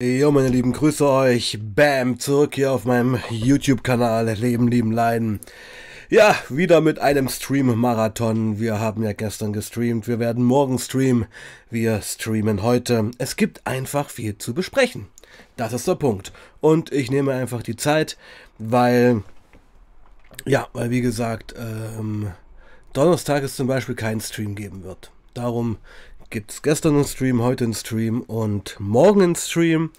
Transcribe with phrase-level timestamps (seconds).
[0.00, 1.58] Jo, meine Lieben, grüße euch.
[1.60, 5.40] Bam, zurück hier auf meinem YouTube-Kanal Leben, Lieben, Leiden.
[6.08, 8.60] Ja, wieder mit einem Stream-Marathon.
[8.60, 11.26] Wir haben ja gestern gestreamt, wir werden morgen streamen.
[11.68, 13.10] Wir streamen heute.
[13.18, 15.08] Es gibt einfach viel zu besprechen.
[15.56, 16.32] Das ist der Punkt.
[16.60, 18.16] Und ich nehme einfach die Zeit,
[18.56, 19.24] weil,
[20.46, 22.30] ja, weil wie gesagt, ähm,
[22.92, 25.10] Donnerstag es zum Beispiel keinen Stream geben wird.
[25.34, 25.78] Darum
[26.30, 29.90] gibt es gestern einen Stream, heute einen Stream und morgen einen Stream.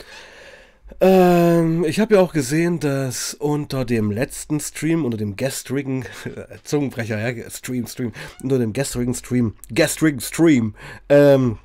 [1.02, 6.06] Ähm, ich habe ja auch gesehen, dass unter dem letzten Stream, unter dem gestrigen,
[6.64, 8.12] Zungenbrecher, ja, Stream, Stream,
[8.44, 10.76] unter dem gestrigen Stream, gestrigen Stream,
[11.10, 11.58] ähm,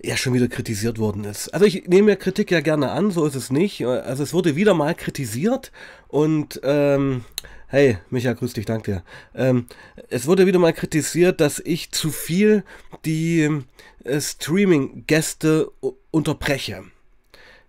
[0.00, 1.48] ja schon wieder kritisiert worden ist.
[1.48, 3.84] Also ich nehme ja Kritik ja gerne an, so ist es nicht.
[3.84, 5.72] Also es wurde wieder mal kritisiert
[6.06, 7.24] und ähm,
[7.70, 9.02] Hey, Micha, grüß dich, danke dir.
[9.34, 9.66] Ähm,
[10.08, 12.64] es wurde wieder mal kritisiert, dass ich zu viel
[13.04, 13.62] die
[14.04, 15.70] äh, Streaming-Gäste
[16.10, 16.84] unterbreche.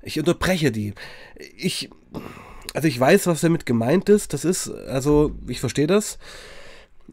[0.02, 0.94] Ich unterbreche die.
[1.58, 1.90] Ich,
[2.74, 4.32] also ich weiß, was damit gemeint ist.
[4.32, 6.18] Das ist, also ich verstehe das.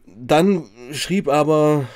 [0.06, 1.88] Dann schrieb aber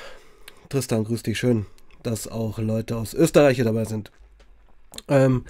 [0.67, 1.67] Tristan, grüß dich schön,
[2.03, 4.11] dass auch Leute aus Österreich hier dabei sind.
[5.07, 5.45] Ähm,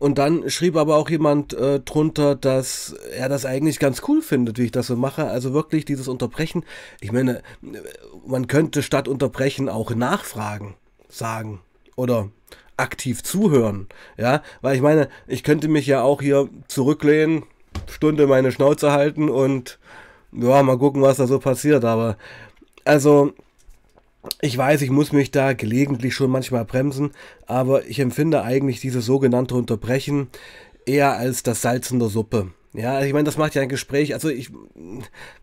[0.00, 4.58] und dann schrieb aber auch jemand äh, drunter, dass er das eigentlich ganz cool findet,
[4.58, 5.26] wie ich das so mache.
[5.26, 6.64] Also wirklich dieses Unterbrechen.
[7.00, 7.42] Ich meine,
[8.26, 10.74] man könnte statt Unterbrechen auch Nachfragen
[11.10, 11.60] sagen
[11.96, 12.30] oder
[12.78, 13.88] aktiv zuhören.
[14.16, 17.42] Ja, weil ich meine, ich könnte mich ja auch hier zurücklehnen,
[17.86, 19.78] Stunde meine Schnauze halten und
[20.32, 21.84] ja, mal gucken, was da so passiert.
[21.84, 22.16] Aber
[22.86, 23.34] also
[24.40, 27.12] ich weiß, ich muss mich da gelegentlich schon manchmal bremsen,
[27.46, 30.28] aber ich empfinde eigentlich diese sogenannte Unterbrechen
[30.86, 32.50] eher als das Salz in der Suppe.
[32.72, 34.14] Ja, ich meine, das macht ja ein Gespräch.
[34.14, 34.50] Also ich,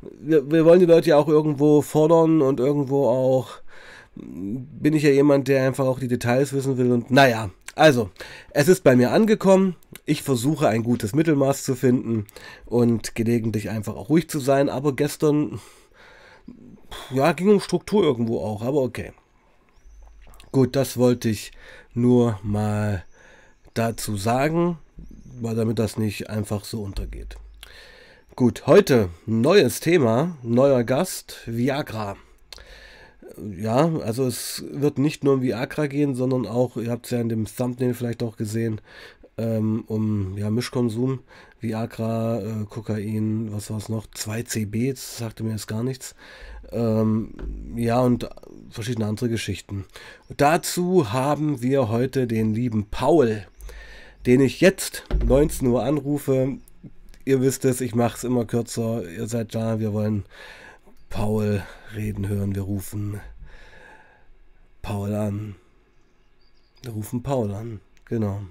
[0.01, 3.49] wir, wir wollen die Leute ja auch irgendwo fordern und irgendwo auch
[4.15, 8.09] bin ich ja jemand, der einfach auch die Details wissen will und naja, also,
[8.49, 9.75] es ist bei mir angekommen.
[10.03, 12.25] Ich versuche ein gutes Mittelmaß zu finden
[12.65, 15.59] und gelegentlich einfach auch ruhig zu sein, aber gestern
[17.11, 19.13] ja, ging um Struktur irgendwo auch, aber okay.
[20.51, 21.51] Gut, das wollte ich
[21.93, 23.03] nur mal
[23.73, 24.77] dazu sagen,
[25.41, 27.37] weil damit das nicht einfach so untergeht.
[28.35, 32.17] Gut, heute neues Thema, neuer Gast, Viagra.
[33.55, 37.19] Ja, also es wird nicht nur um Viagra gehen, sondern auch, ihr habt es ja
[37.19, 38.81] in dem Thumbnail vielleicht auch gesehen,
[39.37, 41.19] ähm, um ja, Mischkonsum,
[41.59, 46.15] Viagra, äh, Kokain, was war es noch, 2CB, das sagte mir jetzt gar nichts.
[46.71, 47.33] Ähm,
[47.75, 48.29] ja, und
[48.69, 49.85] verschiedene andere Geschichten.
[50.35, 53.45] Dazu haben wir heute den lieben Paul,
[54.25, 56.57] den ich jetzt 19 Uhr anrufe.
[57.23, 59.09] Ihr wisst es, ich mache es immer kürzer.
[59.09, 60.25] Ihr seid da, wir wollen
[61.09, 61.63] Paul
[61.95, 62.55] reden hören.
[62.55, 63.21] Wir rufen
[64.81, 65.55] Paul an.
[66.81, 68.41] Wir rufen Paul an, genau.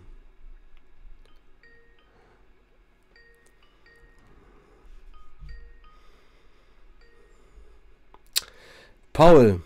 [9.17, 9.61] Paul.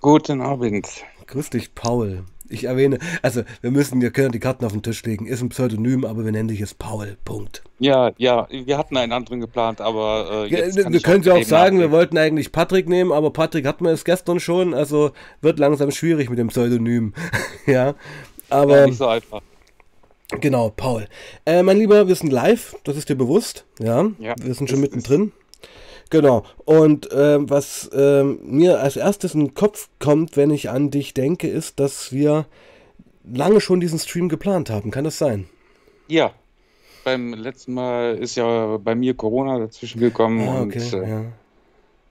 [0.00, 0.88] Guten Abend.
[1.26, 2.24] Grüß dich, Paul.
[2.48, 5.26] Ich erwähne, also wir müssen, wir können die Karten auf den Tisch legen.
[5.26, 7.18] Ist ein Pseudonym, aber wir nennen dich jetzt Paul.
[7.26, 7.62] Punkt.
[7.78, 11.42] Ja, ja, wir hatten einen anderen geplant, aber äh, jetzt ja, wir können ja auch
[11.42, 15.10] sagen, wir wollten eigentlich Patrick nehmen, aber Patrick hatten wir es gestern schon, also
[15.42, 17.12] wird langsam schwierig mit dem Pseudonym.
[17.66, 17.94] ja,
[18.48, 19.42] aber ja, nicht so einfach.
[20.40, 21.06] Genau, Paul.
[21.44, 23.66] Äh, mein Lieber, wir sind live, das ist dir bewusst.
[23.78, 25.32] Ja, ja wir sind schon mittendrin.
[26.10, 26.44] Genau.
[26.64, 31.14] Und ähm, was ähm, mir als erstes in den Kopf kommt, wenn ich an dich
[31.14, 32.46] denke, ist, dass wir
[33.24, 34.90] lange schon diesen Stream geplant haben.
[34.90, 35.48] Kann das sein?
[36.08, 36.32] Ja.
[37.04, 41.24] Beim letzten Mal ist ja bei mir Corona dazwischen gekommen ah, okay, und äh, ja.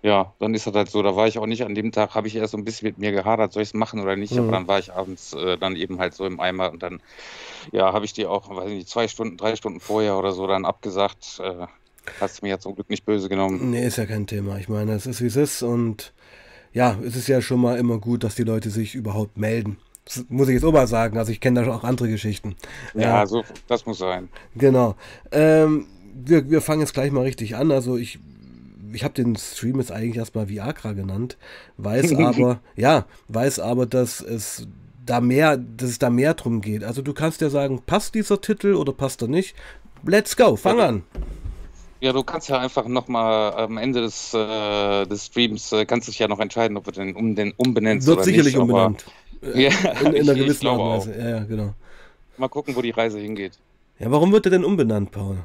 [0.03, 0.33] ja.
[0.37, 1.01] dann ist das halt so.
[1.01, 2.99] Da war ich auch nicht an dem Tag, habe ich erst so ein bisschen mit
[2.99, 4.33] mir gehadert, soll ich es machen oder nicht.
[4.33, 4.39] Mhm.
[4.41, 7.01] Aber dann war ich abends äh, dann eben halt so im Eimer und dann
[7.71, 10.45] ja, habe ich dir auch, weiß ich nicht, zwei Stunden, drei Stunden vorher oder so
[10.45, 11.41] dann abgesagt.
[11.43, 11.65] Äh,
[12.19, 13.71] Hast du mir ja zum Glück nicht böse genommen.
[13.71, 14.57] Nee, ist ja kein Thema.
[14.57, 16.13] Ich meine, es ist wie es ist und
[16.73, 19.77] ja, es ist ja schon mal immer gut, dass die Leute sich überhaupt melden.
[20.05, 21.17] Das muss ich jetzt auch mal sagen.
[21.17, 22.55] Also ich kenne da auch andere Geschichten.
[22.93, 24.27] Ja, ja, so, das muss sein.
[24.55, 24.95] Genau.
[25.31, 27.71] Ähm, wir, wir fangen jetzt gleich mal richtig an.
[27.71, 28.19] Also ich,
[28.91, 31.37] ich habe den Stream jetzt eigentlich erstmal Viagra genannt,
[31.77, 34.67] weiß aber, ja, weiß aber, dass es
[35.05, 36.83] da mehr, dass es da mehr drum geht.
[36.83, 39.55] Also du kannst ja sagen, passt dieser Titel oder passt er nicht.
[40.05, 41.03] Let's go, fang an.
[42.03, 46.19] Ja, du kannst ja einfach nochmal am Ende des, äh, des Streams, äh, kannst dich
[46.19, 49.05] ja noch entscheiden, ob du den, um, den umbenennst Wird oder sicherlich nicht, umbenannt.
[49.41, 49.69] Aber, ja,
[50.01, 51.15] in, in einer gewissen Art und Weise.
[51.17, 51.73] Ja, ja, genau.
[52.35, 53.53] Mal gucken, wo die Reise hingeht.
[53.99, 55.37] Ja, warum wird er denn umbenannt, Paul?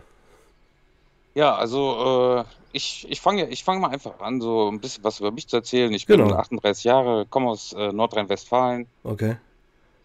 [1.37, 5.21] Ja, also äh, ich, ich fange ich fang mal einfach an, so ein bisschen was
[5.21, 5.93] über mich zu erzählen.
[5.93, 6.35] Ich bin genau.
[6.35, 8.87] 38 Jahre, komme aus äh, Nordrhein-Westfalen.
[9.05, 9.37] Okay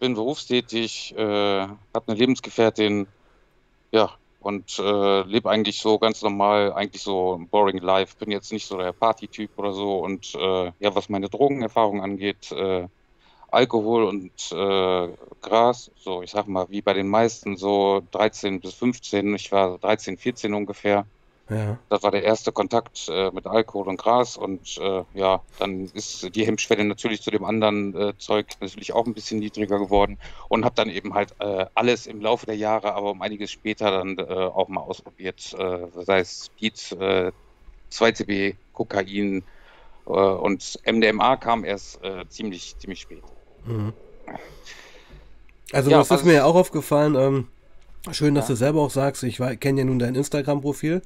[0.04, 3.06] bin berufstätig, äh, habe eine Lebensgefährtin,
[3.90, 4.10] ja,
[4.44, 8.16] und äh, lebe eigentlich so ganz normal, eigentlich so boring life.
[8.18, 9.98] Bin jetzt nicht so der Party-Typ oder so.
[9.98, 12.88] Und äh, ja, was meine Drogenerfahrung angeht, äh,
[13.50, 18.74] Alkohol und äh, Gras, so ich sag mal, wie bei den meisten, so 13 bis
[18.74, 19.34] 15.
[19.36, 21.06] Ich war 13, 14 ungefähr.
[21.50, 21.78] Ja.
[21.90, 26.34] Das war der erste Kontakt äh, mit Alkohol und Gras und äh, ja, dann ist
[26.34, 30.18] die Hemmschwelle natürlich zu dem anderen äh, Zeug natürlich auch ein bisschen niedriger geworden
[30.48, 33.90] und habe dann eben halt äh, alles im Laufe der Jahre, aber um einiges später
[33.90, 36.96] dann äh, auch mal ausprobiert, äh, sei es Speed,
[37.90, 39.44] 2CB, Kokain
[40.04, 43.22] und MDMA kam erst ziemlich, ziemlich spät.
[43.64, 43.92] Mhm.
[45.72, 47.48] Also ja, das ist mir ja auch aufgefallen, ähm,
[48.12, 48.54] Schön, dass ja.
[48.54, 51.02] du selber auch sagst, ich kenne ja nun dein Instagram-Profil.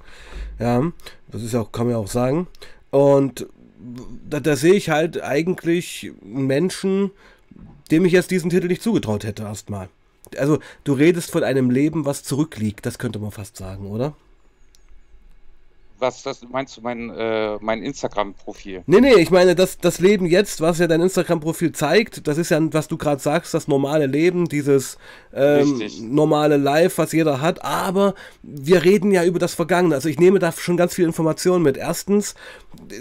[0.58, 0.82] Ja,
[1.28, 2.48] das ist ja auch, kann man ja auch sagen.
[2.90, 3.46] Und
[4.28, 7.12] da, da sehe ich halt eigentlich einen Menschen,
[7.90, 9.88] dem ich jetzt diesen Titel nicht zugetraut hätte, erstmal.
[10.36, 14.14] Also, du redest von einem Leben, was zurückliegt, das könnte man fast sagen, oder?
[15.98, 18.82] Was das meinst du mein, äh, mein Instagram-Profil?
[18.86, 22.50] Nee, nee, ich meine, das, das Leben jetzt, was ja dein Instagram-Profil zeigt, das ist
[22.50, 24.98] ja, was du gerade sagst, das normale Leben, dieses
[25.32, 27.64] ähm, normale Life, was jeder hat.
[27.64, 29.94] Aber wir reden ja über das Vergangene.
[29.94, 31.76] Also ich nehme da schon ganz viel Informationen mit.
[31.76, 32.34] Erstens,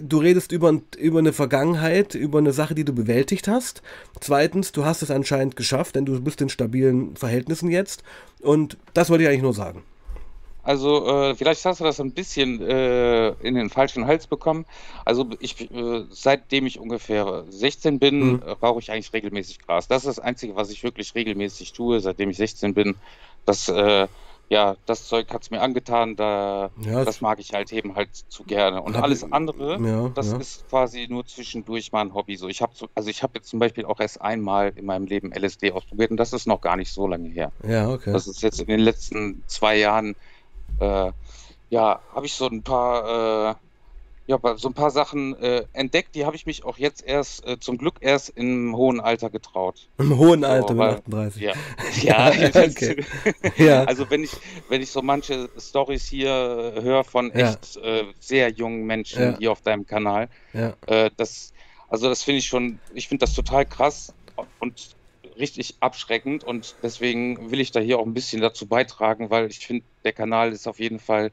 [0.01, 3.81] du redest über, über eine Vergangenheit, über eine Sache, die du bewältigt hast.
[4.19, 8.03] Zweitens, du hast es anscheinend geschafft, denn du bist in stabilen Verhältnissen jetzt.
[8.41, 9.83] Und das wollte ich eigentlich nur sagen.
[10.67, 14.65] Also äh, vielleicht hast du das ein bisschen äh, in den falschen Hals bekommen.
[15.05, 18.41] Also ich, äh, seitdem ich ungefähr 16 bin, mhm.
[18.61, 19.87] rauche ich eigentlich regelmäßig Gras.
[19.87, 22.95] Das ist das Einzige, was ich wirklich regelmäßig tue, seitdem ich 16 bin.
[23.45, 24.09] Das, äh,
[24.49, 28.09] ja, das Zeug hat es mir angetan, da, ja, das mag ich halt eben halt
[28.13, 28.81] zu gerne.
[28.81, 30.37] Und alles andere, ja, das ja.
[30.37, 32.35] ist quasi nur zwischendurch mal ein Hobby.
[32.35, 35.05] So, ich habe so, also ich habe jetzt zum Beispiel auch erst einmal in meinem
[35.05, 37.53] Leben LSD ausprobiert und das ist noch gar nicht so lange her.
[37.65, 38.11] Ja, okay.
[38.11, 40.17] Das ist jetzt in den letzten zwei Jahren
[40.79, 41.11] äh,
[41.69, 43.55] ja, habe ich so ein paar, äh,
[44.27, 47.59] ja, so ein paar Sachen äh, entdeckt, die habe ich mich auch jetzt erst, äh,
[47.59, 49.87] zum Glück erst im hohen Alter getraut.
[49.97, 51.41] Im hohen Alter, so, mit 38.
[52.03, 53.03] Ja, ja, okay.
[53.57, 53.83] ja.
[53.85, 54.31] Also wenn ich,
[54.69, 57.81] wenn ich so manche Stories hier höre von echt ja.
[57.81, 59.37] Äh, sehr jungen Menschen ja.
[59.37, 60.73] hier auf deinem Kanal, ja.
[60.87, 61.53] Äh, das,
[61.89, 64.13] also das finde ich schon, ich finde das total krass
[64.59, 64.96] und
[65.39, 69.65] richtig abschreckend und deswegen will ich da hier auch ein bisschen dazu beitragen, weil ich
[69.65, 71.31] finde, der Kanal ist auf jeden Fall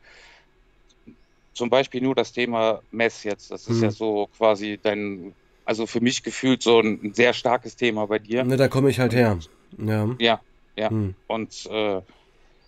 [1.54, 3.50] zum Beispiel nur das Thema Mess jetzt.
[3.50, 3.84] Das ist mhm.
[3.84, 5.34] ja so quasi dein,
[5.64, 8.44] also für mich gefühlt so ein, sehr starkes Thema bei dir.
[8.44, 9.38] Ne, da komme ich halt her.
[9.78, 10.40] Ja, ja.
[10.76, 10.90] ja.
[10.90, 11.14] Mhm.
[11.28, 12.00] Und äh,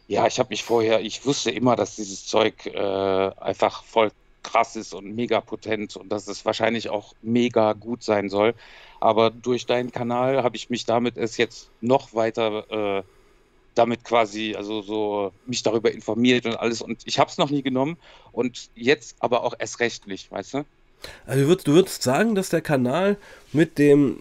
[0.09, 4.13] ja, ich habe mich vorher, ich wusste immer, dass dieses Zeug äh, einfach voll
[4.43, 8.55] krass ist und mega potent und dass es wahrscheinlich auch mega gut sein soll.
[9.01, 13.03] Aber durch deinen Kanal habe ich mich damit es jetzt noch weiter äh,
[13.77, 16.83] damit quasi, also so mich darüber informiert und alles.
[16.83, 17.97] Und ich habe es noch nie genommen
[18.33, 20.65] und jetzt aber auch erst recht nicht, weißt du?
[21.27, 23.19] Also du würdest, du würdest sagen, dass der Kanal
[23.53, 24.19] mit dem,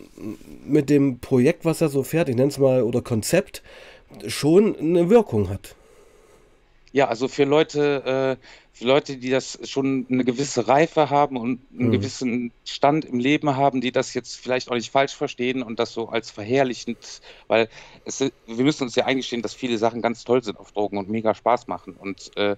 [0.66, 3.64] mit dem Projekt, was er so fährt, ich nenne es mal, oder Konzept,
[4.28, 5.76] schon eine Wirkung hat.
[6.96, 11.60] Ja, also für Leute, äh, für Leute, die das schon eine gewisse Reife haben und
[11.74, 11.92] einen mhm.
[11.92, 15.92] gewissen Stand im Leben haben, die das jetzt vielleicht auch nicht falsch verstehen und das
[15.92, 17.68] so als verherrlichend, weil
[18.06, 21.10] es, wir müssen uns ja eingestehen, dass viele Sachen ganz toll sind auf Drogen und
[21.10, 22.56] mega Spaß machen und äh,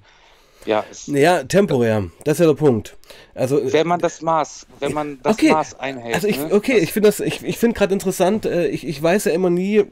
[0.68, 2.96] ja, es, ja, temporär, das ist ja der Punkt.
[3.34, 5.52] Also, wenn man das Maß, wenn man das okay.
[5.52, 6.14] Maß einhält.
[6.14, 6.54] Also ich, ne?
[6.54, 9.50] okay, ich finde das, ich, ich finde gerade interessant, äh, ich, ich weiß ja immer
[9.50, 9.86] nie,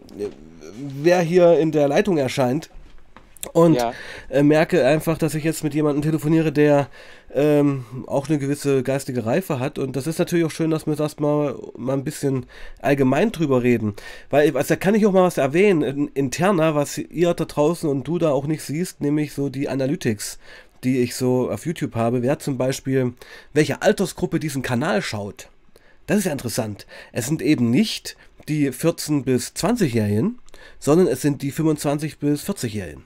[0.76, 2.70] wer hier in der Leitung erscheint.
[3.54, 3.94] Und ja.
[4.30, 6.90] äh, merke einfach, dass ich jetzt mit jemandem telefoniere, der
[7.34, 9.78] ähm, auch eine gewisse geistige Reife hat.
[9.78, 12.46] Und das ist natürlich auch schön, dass wir das mal, mal ein bisschen
[12.82, 13.96] allgemein drüber reden.
[14.30, 18.08] Weil, also da kann ich auch mal was erwähnen, interner, was ihr da draußen und
[18.08, 20.40] du da auch nicht siehst, nämlich so die Analytics,
[20.84, 22.22] die ich so auf YouTube habe.
[22.22, 23.14] Wer zum Beispiel,
[23.54, 25.50] welche Altersgruppe diesen Kanal schaut.
[26.08, 26.86] Das ist ja interessant.
[27.12, 28.16] Es sind eben nicht
[28.48, 30.40] die 14- bis 20-Jährigen,
[30.80, 33.04] sondern es sind die 25- bis 40-Jährigen.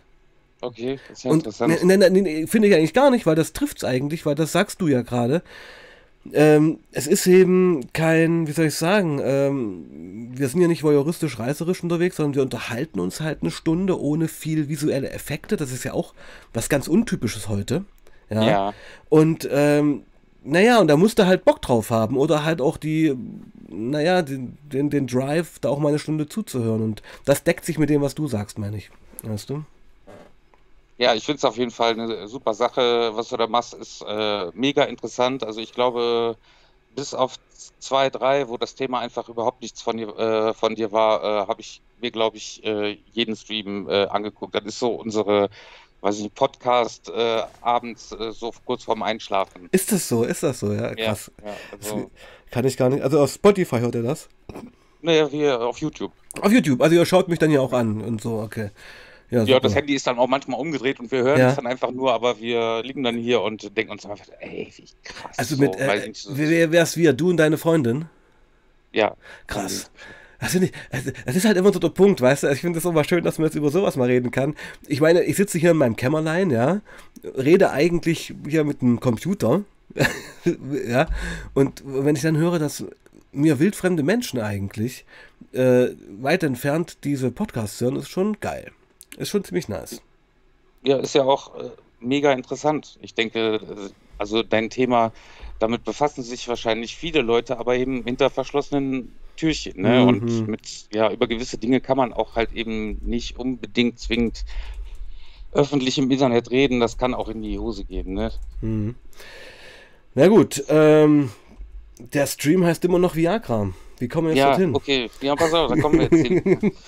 [0.62, 1.84] Okay, ist ja und, interessant.
[1.84, 4.52] Ne, ne, ne, Finde ich eigentlich gar nicht, weil das trifft es eigentlich, weil das
[4.52, 5.42] sagst du ja gerade.
[6.34, 11.40] Ähm, es ist eben kein, wie soll ich sagen, ähm, wir sind ja nicht voyeuristisch
[11.40, 15.56] reißerisch unterwegs, sondern wir unterhalten uns halt eine Stunde ohne viel visuelle Effekte.
[15.56, 16.14] Das ist ja auch
[16.54, 17.86] was ganz Untypisches heute.
[18.30, 18.44] Ja.
[18.44, 18.74] ja.
[19.08, 20.04] Und ähm,
[20.44, 23.16] naja, und da musst du halt Bock drauf haben oder halt auch die,
[23.70, 26.82] naja, den, den, den Drive, da auch mal eine Stunde zuzuhören.
[26.82, 28.92] Und das deckt sich mit dem, was du sagst, meine ich.
[29.24, 29.64] Weißt du?
[31.00, 33.12] Ja, ich finde es auf jeden Fall eine super Sache.
[33.16, 35.46] Was du da machst, ist äh, mega interessant.
[35.46, 36.36] Also ich glaube,
[36.94, 37.36] bis auf
[37.80, 41.48] zwei, drei, wo das Thema einfach überhaupt nichts von dir, äh, von dir war, äh,
[41.48, 44.54] habe ich mir, glaube ich, äh, jeden Stream äh, angeguckt.
[44.54, 45.50] Das ist so unsere,
[46.02, 49.70] weiß ich nicht, Podcast äh, abends so kurz vorm Einschlafen.
[49.72, 50.26] Ist das so?
[50.26, 50.74] Ist das so?
[50.74, 51.32] Ja, krass.
[51.42, 52.12] Ja, ja, also,
[52.52, 53.04] Kann ich gar nicht.
[53.04, 54.28] Also auf Spotify hört ihr das?
[55.02, 56.12] Naja, wir auf YouTube.
[56.42, 58.72] Auf YouTube, also ihr schaut mich dann ja auch an und so, okay.
[59.32, 61.50] Ja, ja, das Handy ist dann auch manchmal umgedreht und wir hören ja.
[61.50, 64.86] es dann einfach nur, aber wir liegen dann hier und denken uns einfach, ey, wie
[65.04, 65.38] krass.
[65.38, 68.06] Also mit, so, äh, so, wer wär's wir, du und deine Freundin?
[68.92, 69.16] Ja.
[69.46, 69.92] Krass.
[70.40, 70.72] Das, ich,
[71.26, 72.48] das ist halt immer so der Punkt, weißt du?
[72.48, 74.56] Ich finde es immer schön, dass man jetzt über sowas mal reden kann.
[74.88, 76.82] Ich meine, ich sitze hier in meinem Kämmerlein, ja,
[77.38, 79.64] rede eigentlich hier mit einem Computer,
[80.88, 81.08] ja,
[81.54, 82.86] und wenn ich dann höre, dass
[83.32, 85.06] mir wildfremde Menschen eigentlich
[85.52, 85.88] äh,
[86.20, 88.72] weit entfernt diese Podcasts hören, ist schon geil.
[89.20, 90.02] Ist schon ziemlich nice.
[90.82, 92.98] Ja, ist ja auch äh, mega interessant.
[93.02, 93.60] Ich denke,
[94.18, 95.12] also dein Thema,
[95.60, 99.82] damit befassen sich wahrscheinlich viele Leute, aber eben hinter verschlossenen Türchen.
[99.82, 100.00] Ne?
[100.00, 100.08] Mhm.
[100.08, 104.46] Und mit, ja, über gewisse Dinge kann man auch halt eben nicht unbedingt zwingend
[105.52, 106.80] öffentlich im Internet reden.
[106.80, 108.14] Das kann auch in die Hose gehen.
[108.14, 108.32] Ne?
[108.62, 108.96] Mhm.
[110.16, 111.30] Na gut, ähm,
[112.00, 113.74] der Stream heißt immer noch Viagra.
[114.00, 114.76] Wie kommen wir jetzt ja, dorthin?
[114.76, 116.72] Okay, ja, pass auf, da kommen wir jetzt hin.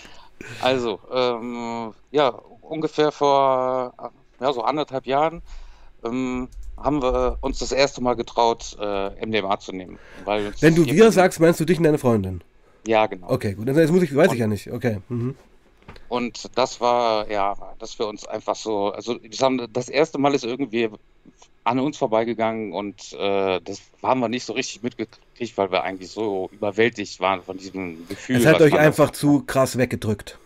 [0.62, 2.30] Also, ähm, ja,
[2.62, 3.94] ungefähr vor
[4.40, 5.42] ja, so anderthalb Jahren
[6.04, 10.00] ähm, haben wir uns das erste Mal getraut, äh, MDMA zu nehmen.
[10.26, 12.42] Wenn du wir sagst, meinst du dich und deine Freundin?
[12.88, 13.30] Ja, genau.
[13.30, 13.68] Okay, gut.
[13.68, 14.72] Jetzt muss ich, weiß und, ich ja nicht.
[14.72, 15.02] Okay.
[15.10, 15.36] Mhm.
[16.10, 19.18] Und das war, ja, dass wir uns einfach so, also
[19.72, 20.90] das erste Mal ist irgendwie
[21.64, 26.10] an uns vorbeigegangen und äh, das haben wir nicht so richtig mitgekriegt, weil wir eigentlich
[26.10, 28.38] so überwältigt waren von diesem Gefühl.
[28.38, 30.40] Es hat euch einfach zu krass weggedrückt.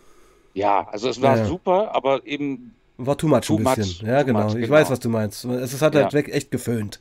[0.52, 1.44] Ja, also es war ja.
[1.44, 2.74] super, aber eben.
[2.98, 4.06] War too much too ein bisschen.
[4.06, 4.44] Much, ja, genau.
[4.44, 4.72] Much, ich genau.
[4.72, 5.44] weiß, was du meinst.
[5.44, 6.18] Es hat halt ja.
[6.18, 7.00] weg echt geföhnt.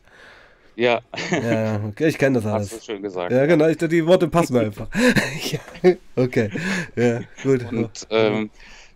[0.76, 1.00] Ja.
[1.32, 2.72] Ja, okay, ich kenne das alles.
[2.72, 3.32] Hast du schön gesagt.
[3.32, 4.88] Ja, genau, ich, die Worte passen einfach.
[5.52, 6.50] ja, okay,
[6.96, 7.72] ja, gut.
[7.72, 8.50] Und ähm,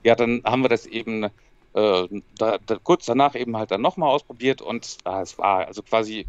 [0.04, 1.28] ja, dann haben wir das eben
[1.74, 2.08] äh,
[2.38, 6.26] da, da, kurz danach eben halt dann nochmal ausprobiert und ah, es war also quasi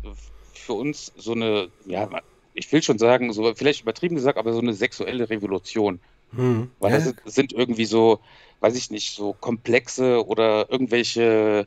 [0.52, 2.08] für uns so eine, ja,
[2.54, 6.00] ich will schon sagen, so vielleicht übertrieben gesagt, aber so eine sexuelle Revolution.
[6.34, 6.70] Hm.
[6.78, 8.20] Weil das sind irgendwie so,
[8.60, 11.66] weiß ich nicht, so komplexe oder irgendwelche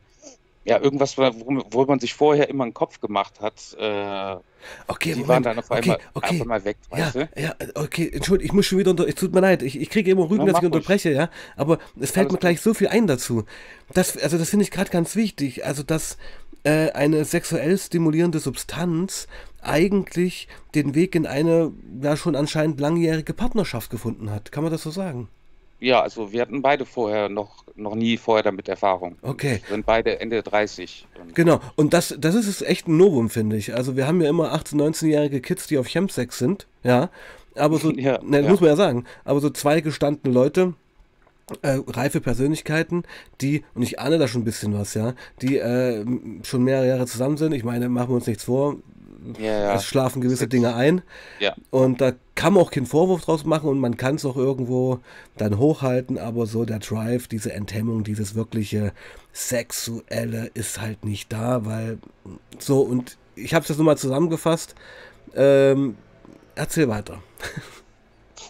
[0.65, 1.31] ja, irgendwas, wo,
[1.71, 3.75] wo man sich vorher immer einen Kopf gemacht hat.
[3.77, 4.35] Äh,
[4.87, 5.27] okay, die Moment.
[5.27, 6.29] waren dann auf einmal, okay, okay.
[6.29, 7.29] einfach mal weg, ja, weißt du?
[7.35, 10.11] Ja, okay, Entschuldigung, ich muss schon wieder unter, es tut mir leid, ich, ich kriege
[10.11, 12.87] immer Rügen, ja, dass ich unterbreche, ja, aber es fällt Alles mir gleich so viel
[12.87, 13.43] ein dazu.
[13.93, 16.17] Das, also das finde ich gerade ganz wichtig, also dass
[16.63, 19.27] äh, eine sexuell stimulierende Substanz
[19.61, 24.51] eigentlich den Weg in eine, ja schon anscheinend langjährige Partnerschaft gefunden hat.
[24.51, 25.27] Kann man das so sagen?
[25.83, 29.17] Ja, also wir hatten beide vorher noch, noch nie vorher damit Erfahrung.
[29.21, 29.59] Okay.
[29.67, 31.05] Wir sind beide Ende 30.
[31.33, 33.75] Genau, und das, das ist echt ein Novum, finde ich.
[33.75, 37.09] Also wir haben ja immer 18-, 19-jährige Kids, die auf Chemsex sind, ja.
[37.55, 38.49] Aber so, ja, ne, ja.
[38.49, 40.73] muss man ja sagen, aber so zwei gestandene Leute,
[41.63, 43.03] äh, reife Persönlichkeiten,
[43.41, 46.05] die, und ich ahne da schon ein bisschen was, ja, die äh,
[46.43, 47.51] schon mehrere Jahre zusammen sind.
[47.51, 48.77] Ich meine, machen wir uns nichts vor,
[49.39, 49.75] ja, ja.
[49.75, 51.01] Es schlafen gewisse Dinge ein.
[51.39, 51.55] Ja.
[51.69, 54.99] Und da kann man auch keinen Vorwurf draus machen und man kann es auch irgendwo
[55.37, 58.93] dann hochhalten, aber so der Drive, diese Enthemmung, dieses wirkliche
[59.31, 61.99] Sexuelle ist halt nicht da, weil
[62.59, 64.75] so und ich habe es jetzt nochmal zusammengefasst.
[65.35, 65.97] Ähm,
[66.55, 67.21] erzähl weiter.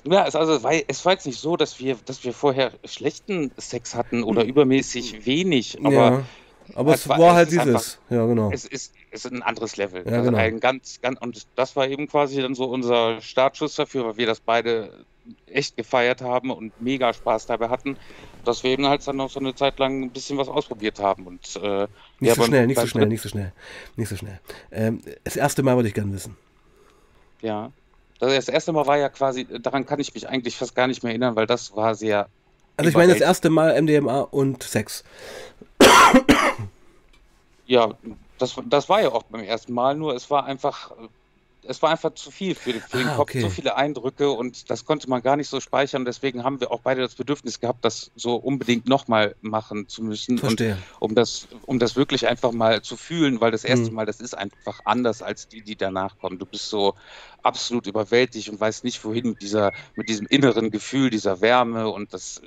[0.05, 3.95] Ja, es, also, es war jetzt nicht so, dass wir, dass wir vorher schlechten Sex
[3.95, 6.25] hatten oder übermäßig wenig, aber ja.
[6.75, 8.51] Aber es, war, war halt dieses, einfach, ja genau.
[8.51, 10.03] Es ist, ist ein anderes Level.
[10.05, 10.37] Ja, also genau.
[10.37, 14.27] ein ganz, ganz, und das war eben quasi dann so unser Startschuss dafür, weil wir
[14.27, 15.05] das beide
[15.47, 17.97] echt gefeiert haben und mega Spaß dabei hatten,
[18.43, 21.27] dass wir eben halt dann noch so eine Zeit lang ein bisschen was ausprobiert haben.
[21.27, 21.87] Und, äh,
[22.19, 23.53] nicht, ja, so schnell, nicht so schnell, nicht so schnell,
[23.95, 24.39] nicht so schnell,
[24.71, 26.35] ähm, das erste Mal würde ich gerne wissen.
[27.41, 27.71] Ja,
[28.19, 31.11] das erste Mal war ja quasi, daran kann ich mich eigentlich fast gar nicht mehr
[31.11, 32.27] erinnern, weil das war sehr.
[32.77, 35.03] Also ich meine das erste Mal MDMA und Sex.
[37.65, 37.93] Ja,
[38.37, 40.91] das, das war ja auch beim ersten Mal, nur es war einfach,
[41.65, 43.41] es war einfach zu viel für, für den ah, Kopf, okay.
[43.41, 46.05] so viele Eindrücke und das konnte man gar nicht so speichern.
[46.05, 50.37] Deswegen haben wir auch beide das Bedürfnis gehabt, das so unbedingt nochmal machen zu müssen.
[50.37, 50.77] Verstehe.
[50.99, 53.93] Und um das, um das wirklich einfach mal zu fühlen, weil das erste hm.
[53.93, 56.37] Mal, das ist einfach anders als die, die danach kommen.
[56.37, 56.95] Du bist so
[57.43, 62.13] absolut überwältigt und weißt nicht, wohin mit dieser, mit diesem inneren Gefühl, dieser Wärme und
[62.13, 62.41] das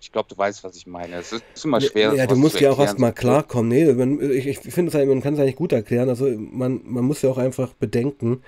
[0.00, 1.16] ich glaube, du weißt, was ich meine.
[1.16, 2.14] Es ist immer schwer.
[2.14, 3.68] Ja, du musst ja auch erstmal klarkommen.
[3.68, 6.08] Nee, man, ich, ich finde es man kann es eigentlich gut erklären.
[6.08, 8.42] Also man, man muss ja auch einfach bedenken,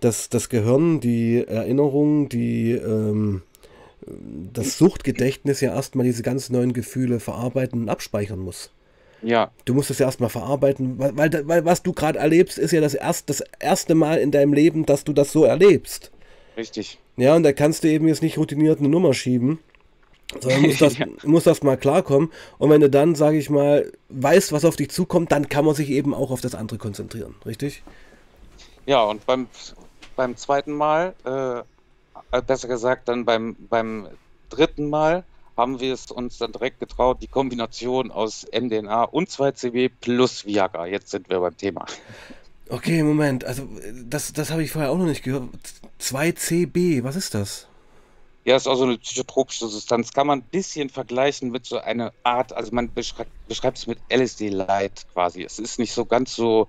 [0.00, 3.42] dass das Gehirn die Erinnerung, die ähm,
[4.52, 8.70] das Suchtgedächtnis ja erstmal diese ganz neuen Gefühle verarbeiten und abspeichern muss.
[9.22, 9.50] Ja.
[9.64, 12.80] Du musst es ja erstmal verarbeiten, weil, weil, weil was du gerade erlebst, ist ja
[12.80, 16.10] das, erst, das erste Mal in deinem Leben, dass du das so erlebst.
[16.56, 16.98] Richtig.
[17.16, 19.58] Ja, und da kannst du eben jetzt nicht routiniert eine Nummer schieben.
[20.40, 21.06] Sondern muss das, ja.
[21.24, 22.30] muss das mal klarkommen.
[22.58, 25.74] Und wenn du dann, sage ich mal, weißt, was auf dich zukommt, dann kann man
[25.74, 27.82] sich eben auch auf das andere konzentrieren, richtig?
[28.86, 29.46] Ja, und beim,
[30.16, 34.08] beim zweiten Mal, äh, besser gesagt, dann beim, beim
[34.50, 35.24] dritten Mal,
[35.56, 40.86] haben wir es uns dann direkt getraut, die Kombination aus MDNA und 2CB plus Viagra.
[40.86, 41.86] Jetzt sind wir beim Thema.
[42.68, 43.44] Okay, Moment.
[43.44, 43.68] Also,
[44.04, 45.44] das, das habe ich vorher auch noch nicht gehört.
[46.00, 47.68] 2CB, was ist das?
[48.46, 50.12] Ja, ist auch so eine psychotropische Substanz.
[50.12, 53.98] Kann man ein bisschen vergleichen mit so einer Art, also man beschreibt, beschreibt es mit
[54.10, 55.42] LSD Light quasi.
[55.42, 56.68] Es ist nicht so ganz so,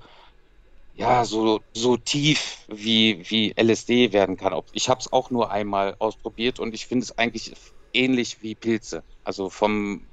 [0.93, 4.57] ja, so, so tief wie, wie LSD werden kann.
[4.71, 7.53] Ich habe es auch nur einmal ausprobiert und ich finde es eigentlich
[7.93, 9.03] ähnlich wie Pilze.
[9.25, 10.07] Also vom,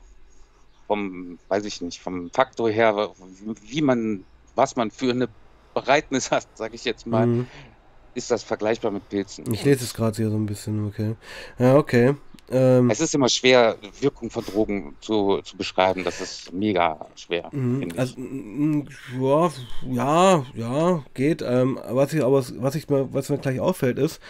[0.88, 4.26] vom, weiß ich nicht, vom Faktor her, wie man,
[4.56, 5.28] was man für eine
[5.74, 7.46] Bereitnis hat, sage ich jetzt mal, mhm.
[8.14, 9.52] Ist das vergleichbar mit Pilzen.
[9.52, 11.14] Ich lese es gerade hier so ein bisschen, okay.
[11.58, 12.14] Ja, okay.
[12.50, 16.04] Ähm, es ist immer schwer, Wirkung von Drogen zu, zu beschreiben.
[16.04, 17.48] Das ist mega schwer.
[17.52, 18.14] Mhm, also,
[19.18, 19.52] ja,
[19.90, 21.42] ja, ja, geht.
[21.42, 24.20] Ähm, was ich aber was ich mir, was mir gleich auffällt, ist,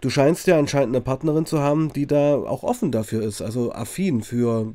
[0.00, 3.72] Du scheinst ja anscheinend eine Partnerin zu haben, die da auch offen dafür ist, also
[3.72, 4.72] affin für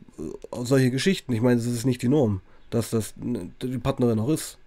[0.51, 1.33] solche Geschichten.
[1.33, 4.59] Ich meine, es ist nicht die Norm, dass das die Partnerin auch ist.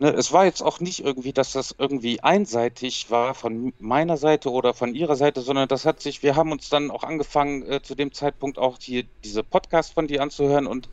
[0.00, 4.50] Ne, es war jetzt auch nicht irgendwie, dass das irgendwie einseitig war von meiner Seite
[4.50, 7.82] oder von ihrer Seite, sondern das hat sich, wir haben uns dann auch angefangen, äh,
[7.82, 10.88] zu dem Zeitpunkt auch die, diese Podcast von dir anzuhören und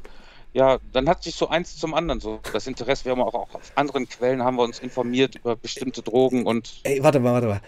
[0.52, 3.06] ja, dann hat sich so eins zum anderen so das Interesse.
[3.06, 6.82] Wir haben auch, auch auf anderen Quellen haben wir uns informiert über bestimmte Drogen und.
[6.84, 7.62] Ey, warte mal, warte mal.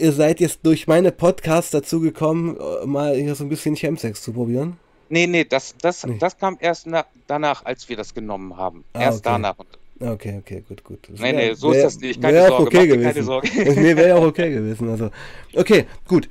[0.00, 4.20] Ihr seid jetzt durch meine Podcasts dazu gekommen, äh, mal hier so ein bisschen Chemsex
[4.22, 4.78] zu probieren?
[5.10, 6.18] Nee, nee, das, das, nee.
[6.18, 8.84] das kam erst na, danach, als wir das genommen haben.
[8.94, 9.34] Ah, erst okay.
[9.34, 9.56] danach.
[9.98, 11.08] Okay, okay, gut, gut.
[11.10, 12.20] Das nee, nee, so wär, ist das nicht.
[12.20, 13.02] Keine Sorge, okay gewesen.
[13.02, 13.48] keine Sorge.
[13.56, 14.90] nee, wäre ja auch okay gewesen.
[14.90, 15.10] Also,
[15.54, 16.28] okay, gut.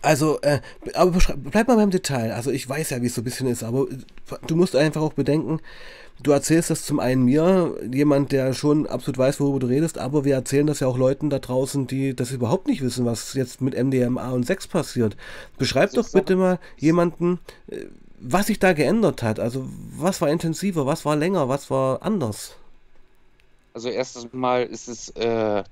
[0.00, 0.60] Also, äh,
[0.94, 2.32] aber bleib mal beim Detail.
[2.32, 3.86] Also, ich weiß ja, wie es so ein bisschen ist, aber
[4.46, 5.60] du musst einfach auch bedenken,
[6.22, 10.24] du erzählst das zum einen mir, jemand, der schon absolut weiß, worüber du redest, aber
[10.24, 13.60] wir erzählen das ja auch Leuten da draußen, die das überhaupt nicht wissen, was jetzt
[13.60, 15.16] mit MDMA und Sex passiert.
[15.58, 17.84] Beschreib doch bitte mal jemanden, äh,
[18.18, 19.38] was sich da geändert hat.
[19.38, 22.56] Also, was war intensiver, was war länger, was war anders?
[23.74, 25.08] Also, erstes Mal ist es.
[25.10, 25.64] Äh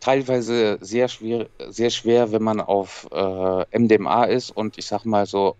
[0.00, 5.26] teilweise sehr schwer, sehr schwer, wenn man auf äh, MDMA ist und ich sag mal
[5.26, 5.56] so,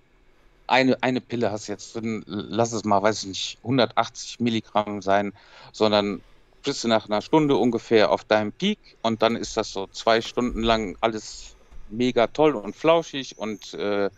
[0.66, 5.32] eine, eine Pille hast jetzt drin, lass es mal, weiß ich nicht, 180 Milligramm sein,
[5.72, 6.22] sondern
[6.62, 10.20] bist du nach einer Stunde ungefähr auf deinem Peak und dann ist das so zwei
[10.22, 11.56] Stunden lang alles
[11.88, 14.10] mega toll und flauschig und äh,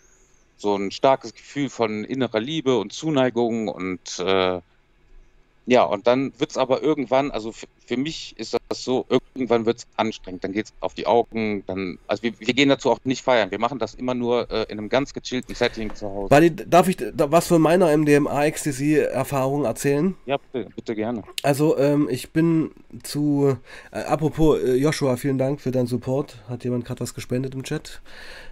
[0.55, 4.61] so ein starkes Gefühl von innerer Liebe und Zuneigung und äh,
[5.69, 9.79] ja, und dann wird es aber irgendwann, also für, mich ist das so, irgendwann wird
[9.79, 12.99] es anstrengend, dann geht es auf die Augen, dann, also wir, wir, gehen dazu auch
[13.03, 16.31] nicht feiern, wir machen das immer nur äh, in einem ganz gechillten Setting zu Hause.
[16.31, 20.15] Wally, darf ich da, was von meiner MDMA-Ecstasy-Erfahrung erzählen?
[20.25, 21.23] Ja, bitte, bitte gerne.
[21.43, 22.71] Also ähm, ich bin
[23.03, 23.57] zu,
[23.91, 27.63] äh, apropos äh, Joshua, vielen Dank für deinen Support, hat jemand gerade was gespendet im
[27.63, 28.01] Chat,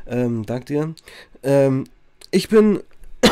[0.06, 0.94] ähm, dank dir.
[1.44, 1.86] Ähm,
[2.32, 2.82] ich bin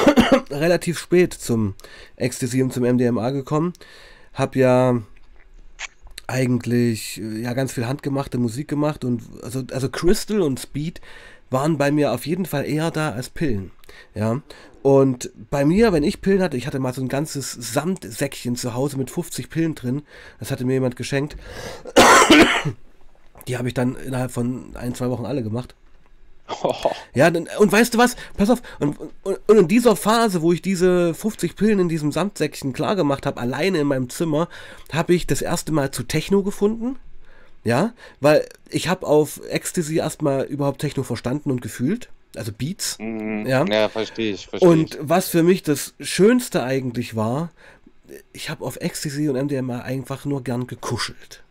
[0.51, 1.75] relativ spät zum
[2.15, 3.73] Ecstasy und zum MDMA gekommen.
[4.33, 5.01] Hab ja
[6.27, 11.01] eigentlich ja ganz viel handgemachte Musik gemacht und also, also Crystal und Speed
[11.49, 13.71] waren bei mir auf jeden Fall eher da als Pillen.
[14.15, 14.41] Ja.
[14.81, 18.73] Und bei mir, wenn ich Pillen hatte, ich hatte mal so ein ganzes Samtsäckchen zu
[18.73, 20.01] Hause mit 50 Pillen drin.
[20.39, 21.37] Das hatte mir jemand geschenkt.
[23.47, 25.75] Die habe ich dann innerhalb von ein, zwei Wochen alle gemacht.
[26.49, 26.73] Oh.
[27.15, 28.15] Ja, und weißt du was?
[28.37, 28.61] Pass auf.
[28.79, 33.25] Und, und, und, in dieser Phase, wo ich diese 50 Pillen in diesem Samtsäckchen klargemacht
[33.25, 34.49] habe, alleine in meinem Zimmer,
[34.91, 36.97] habe ich das erste Mal zu Techno gefunden.
[37.63, 42.09] Ja, weil ich habe auf Ecstasy erstmal überhaupt Techno verstanden und gefühlt.
[42.35, 42.97] Also Beats.
[42.99, 43.45] Mhm.
[43.45, 44.47] Ja, ja verstehe ich.
[44.47, 47.51] Versteh und was für mich das Schönste eigentlich war,
[48.33, 51.43] ich habe auf Ecstasy und MDMA einfach nur gern gekuschelt.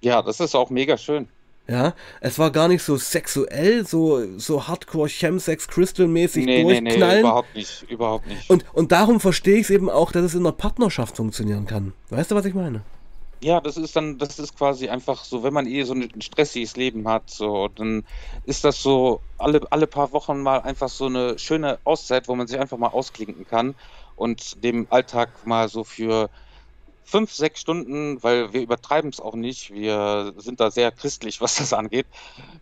[0.00, 1.28] Ja, das ist auch mega schön.
[1.70, 6.98] Ja, es war gar nicht so sexuell, so, so Hardcore Chemsex Crystal mäßig nee, durchknallen.
[6.98, 8.50] Nee, nee, überhaupt nicht, überhaupt nicht.
[8.50, 11.92] Und, und darum verstehe ich es eben auch, dass es in einer Partnerschaft funktionieren kann.
[12.08, 12.82] Weißt du, was ich meine?
[13.40, 16.76] Ja, das ist dann, das ist quasi einfach so, wenn man eh so ein stressiges
[16.76, 18.02] Leben hat, so, dann
[18.46, 22.48] ist das so alle, alle paar Wochen mal einfach so eine schöne Auszeit, wo man
[22.48, 23.76] sich einfach mal ausklinken kann
[24.16, 26.30] und dem Alltag mal so für
[27.10, 29.72] fünf, sechs Stunden, weil wir übertreiben es auch nicht.
[29.72, 32.06] Wir sind da sehr christlich, was das angeht.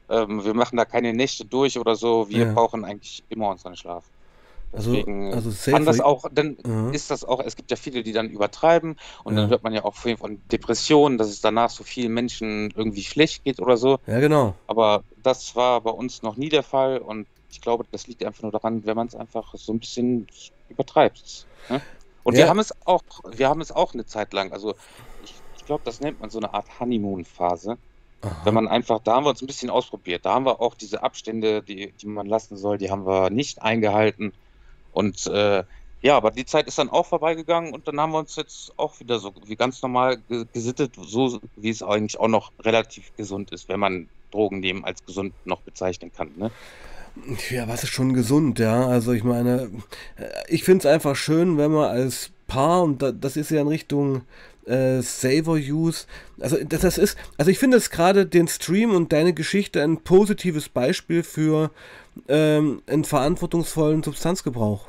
[0.08, 2.28] Ähm, wir machen da keine Nächte durch oder so.
[2.28, 2.52] Wir ja.
[2.52, 4.04] brauchen eigentlich immer unseren Schlaf.
[4.72, 6.92] Also, Deswegen also kann das auch, dann mhm.
[6.92, 9.40] ist das auch, es gibt ja viele, die dann übertreiben und ja.
[9.40, 13.44] dann hört man ja auch von Depressionen, dass es danach so vielen Menschen irgendwie schlecht
[13.44, 13.98] geht oder so.
[14.06, 14.54] Ja, genau.
[14.66, 18.42] Aber das war bei uns noch nie der Fall und ich glaube, das liegt einfach
[18.42, 20.26] nur daran, wenn man es einfach so ein bisschen
[20.68, 21.46] übertreibt.
[21.70, 21.80] Ne?
[22.28, 22.40] Und ja.
[22.40, 24.74] wir haben es auch, wir haben es auch eine Zeit lang, also
[25.24, 27.78] ich, ich glaube, das nennt man so eine Art Honeymoon-Phase.
[28.44, 30.26] Wenn man einfach, da haben wir uns ein bisschen ausprobiert.
[30.26, 33.62] Da haben wir auch diese Abstände, die, die man lassen soll, die haben wir nicht
[33.62, 34.34] eingehalten.
[34.92, 35.64] Und äh,
[36.02, 39.00] ja, aber die Zeit ist dann auch vorbeigegangen und dann haben wir uns jetzt auch
[39.00, 40.18] wieder so wie ganz normal
[40.52, 45.02] gesittet, so wie es eigentlich auch noch relativ gesund ist, wenn man Drogen nehmen als
[45.06, 46.32] gesund noch bezeichnen kann.
[46.36, 46.50] Ne?
[47.50, 48.86] Ja, was ist schon gesund, ja?
[48.86, 49.70] Also ich meine,
[50.16, 53.68] äh, ich finde es einfach schön, wenn man als Paar, und das ist ja in
[53.68, 54.22] Richtung
[54.66, 56.06] äh, Savor Use.
[56.40, 59.98] Also das, das ist, also ich finde es gerade den Stream und deine Geschichte ein
[59.98, 61.70] positives Beispiel für
[62.28, 64.88] ähm, einen verantwortungsvollen Substanzgebrauch,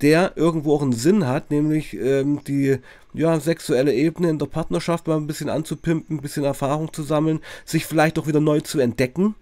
[0.00, 2.78] der irgendwo auch einen Sinn hat, nämlich ähm, die
[3.12, 7.40] ja, sexuelle Ebene in der Partnerschaft mal ein bisschen anzupimpen, ein bisschen Erfahrung zu sammeln,
[7.64, 9.34] sich vielleicht auch wieder neu zu entdecken.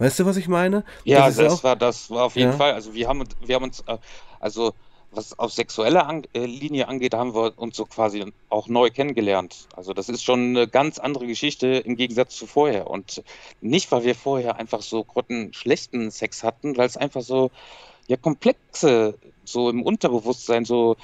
[0.00, 0.82] Weißt du, was ich meine?
[1.04, 2.56] Ja, das, das war, das war auf jeden ja.
[2.56, 2.72] Fall.
[2.72, 3.98] Also wir haben, wir haben uns, äh,
[4.40, 4.72] also
[5.12, 9.68] was auf sexuelle An äh, Linie angeht, haben wir uns so quasi auch neu kennengelernt.
[9.76, 12.88] Also das ist schon eine ganz andere Geschichte im Gegensatz zu vorher.
[12.88, 13.22] Und
[13.60, 15.04] nicht, weil wir vorher einfach so
[15.52, 17.50] schlechten Sex hatten, weil es einfach so
[18.06, 20.96] ja komplexe, so im Unterbewusstsein so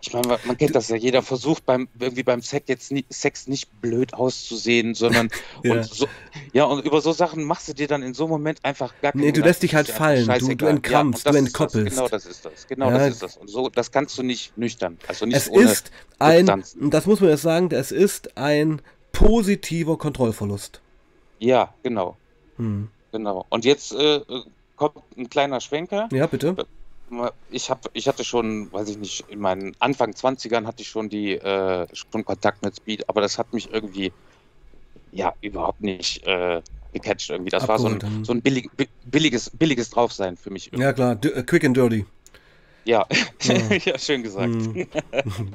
[0.00, 3.46] ich meine, man kennt das ja, jeder versucht beim irgendwie beim Sex jetzt nie, Sex
[3.48, 5.28] nicht blöd auszusehen, sondern
[5.62, 5.74] ja.
[5.74, 6.06] Und so,
[6.52, 9.12] ja, und über so Sachen machst du dir dann in so einem Moment einfach gar
[9.12, 11.96] keine Nee, du lässt dich halt fallen, du, du entkrampfst, ja, du entkoppelst.
[11.96, 12.66] Genau das ist das.
[12.66, 12.98] Genau ja.
[12.98, 13.36] das ist das.
[13.36, 14.98] Und so, das kannst du nicht nüchtern.
[15.06, 18.80] Also nicht es ohne ist ein, das muss man jetzt sagen, es ist ein
[19.12, 20.80] positiver Kontrollverlust.
[21.38, 22.16] Ja, genau.
[22.56, 22.88] Hm.
[23.12, 23.46] Genau.
[23.50, 24.20] Und jetzt äh,
[24.76, 26.08] kommt ein kleiner Schwenker.
[26.10, 26.56] Ja, bitte
[27.50, 31.08] ich habe, ich hatte schon, weiß ich nicht, in meinen Anfang 20ern hatte ich schon
[31.08, 34.12] die, äh, schon Kontakt mit Speed, aber das hat mich irgendwie,
[35.12, 37.50] ja, überhaupt nicht äh, gecatcht irgendwie.
[37.50, 38.70] Das Abgeholt, war so ein, so ein billig,
[39.04, 40.68] billiges, billiges Draufsein für mich.
[40.68, 40.82] Irgendwie.
[40.82, 42.06] Ja klar, D äh, quick and dirty.
[42.84, 43.06] Ja,
[43.42, 43.54] ja.
[43.84, 44.54] ja schön gesagt.
[45.24, 45.54] Mhm.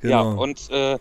[0.00, 0.32] genau.
[0.32, 0.98] Ja, und äh,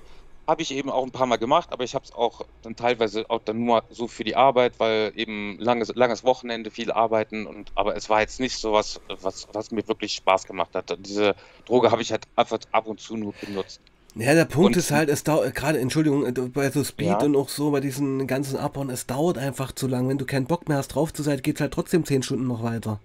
[0.48, 3.30] habe ich eben auch ein paar Mal gemacht, aber ich habe es auch dann teilweise
[3.30, 7.72] auch dann nur so für die Arbeit, weil eben langes, langes Wochenende, viel arbeiten und
[7.76, 10.98] aber es war jetzt nicht so was, was, was mir wirklich Spaß gemacht hat.
[11.06, 13.82] Diese Droge habe ich halt einfach ab und zu nur benutzt.
[14.16, 17.22] Ja, der Punkt und, ist halt, es dauert, gerade, Entschuldigung, äh, bei so Speed ja.
[17.22, 20.10] und auch so, bei diesen ganzen Abhauen, es dauert einfach zu lang.
[20.10, 22.48] Wenn du keinen Bock mehr hast, drauf zu sein, geht es halt trotzdem 10 Stunden
[22.48, 23.00] noch weiter.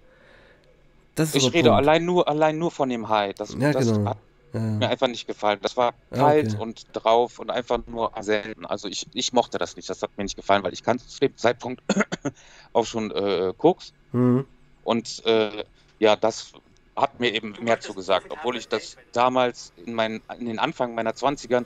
[1.17, 1.69] ich rede Punkt.
[1.69, 3.35] allein nur, allein nur von dem High.
[3.35, 4.09] Das, ja, das genau.
[4.09, 4.17] hat
[4.53, 4.59] ja.
[4.59, 5.59] mir einfach nicht gefallen.
[5.61, 6.61] Das war kalt okay.
[6.61, 8.65] und drauf und einfach nur selten.
[8.65, 9.89] Also ich, ich mochte das nicht.
[9.89, 11.81] Das hat mir nicht gefallen, weil ich kannte zu dem Zeitpunkt
[12.73, 13.93] auch schon äh, Koks.
[14.11, 14.45] Mhm.
[14.83, 15.63] Und äh,
[15.99, 16.53] ja, das
[16.95, 21.11] hat mir eben mehr zugesagt, obwohl ich das damals in, meinen, in den Anfang meiner
[21.11, 21.65] 20ern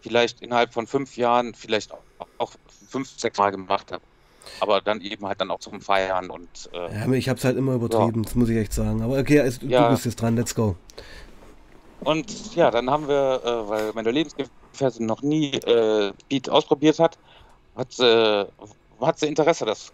[0.00, 2.52] vielleicht innerhalb von fünf Jahren vielleicht auch, auch
[2.88, 4.02] fünf, sechs Mal gemacht habe.
[4.60, 6.48] Aber dann eben halt dann auch zum Feiern und.
[6.72, 8.22] Äh, ja, ich habe es halt immer übertrieben, ja.
[8.24, 9.00] das muss ich echt sagen.
[9.02, 9.84] Aber okay, also, ja.
[9.88, 10.76] du bist jetzt dran, let's go.
[12.04, 17.18] Und ja, dann haben wir, äh, weil meine Lebensgefährtin noch nie äh, Beat ausprobiert hat,
[17.76, 18.44] hat, äh,
[19.00, 19.92] hat sie Interesse das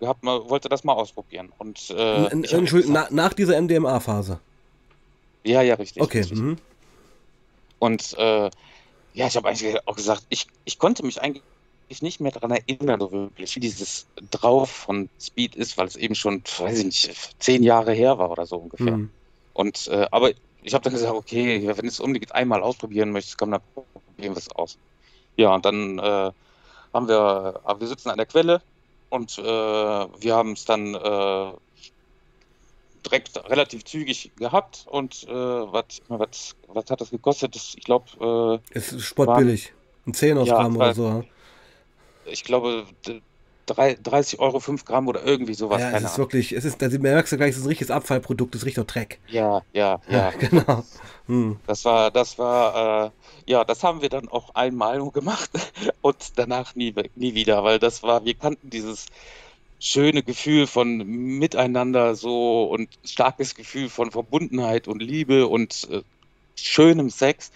[0.00, 1.52] gehabt, man wollte das mal ausprobieren.
[1.58, 4.40] Und, äh, Entschuldigung, na, nach dieser MDMA-Phase?
[5.44, 6.02] Ja, ja, richtig.
[6.02, 6.18] Okay.
[6.18, 6.38] Richtig.
[6.38, 6.56] Mhm.
[7.78, 8.50] Und äh,
[9.14, 11.42] ja, ich habe eigentlich auch gesagt, ich, ich konnte mich eigentlich
[12.00, 16.14] nicht mehr daran erinnern, so wirklich, wie dieses Drauf von Speed ist, weil es eben
[16.14, 18.96] schon, weiß ich nicht, zehn Jahre her war oder so ungefähr.
[18.96, 19.10] Mhm.
[19.52, 20.32] Und äh, aber
[20.64, 24.34] ich habe dann gesagt, okay, wenn du es unbedingt einmal ausprobieren möchtest, komm, dann probieren
[24.34, 24.78] wir es aus.
[25.36, 26.30] Ja, und dann äh,
[26.92, 28.62] haben wir, aber wir sitzen an der Quelle
[29.10, 31.52] und äh, wir haben es dann äh,
[33.04, 37.54] direkt relativ zügig gehabt und äh, was was hat das gekostet?
[37.54, 38.60] Das, ich glaube.
[38.72, 39.74] Äh, es ist sportbillig.
[40.06, 41.24] Ein 10 aus ja, oder so.
[42.24, 42.86] Ich glaube,
[43.66, 45.80] 30 Euro 5 Gramm oder irgendwie sowas.
[45.80, 46.18] Ja, es ist Ahnung.
[46.18, 48.86] wirklich, es ist, da merkst du gleich, es ist ein richtiges Abfallprodukt, es ist richtig
[48.86, 49.18] Dreck.
[49.28, 50.30] Ja, ja, ja.
[50.30, 50.84] ja genau.
[51.26, 51.56] Hm.
[51.66, 53.10] Das war, das war, äh,
[53.46, 55.50] ja, das haben wir dann auch einmal gemacht
[56.02, 59.06] und danach nie, nie wieder, weil das war, wir kannten dieses
[59.80, 60.98] schöne Gefühl von
[61.38, 66.02] Miteinander so und starkes Gefühl von Verbundenheit und Liebe und äh,
[66.56, 67.50] schönem Sex.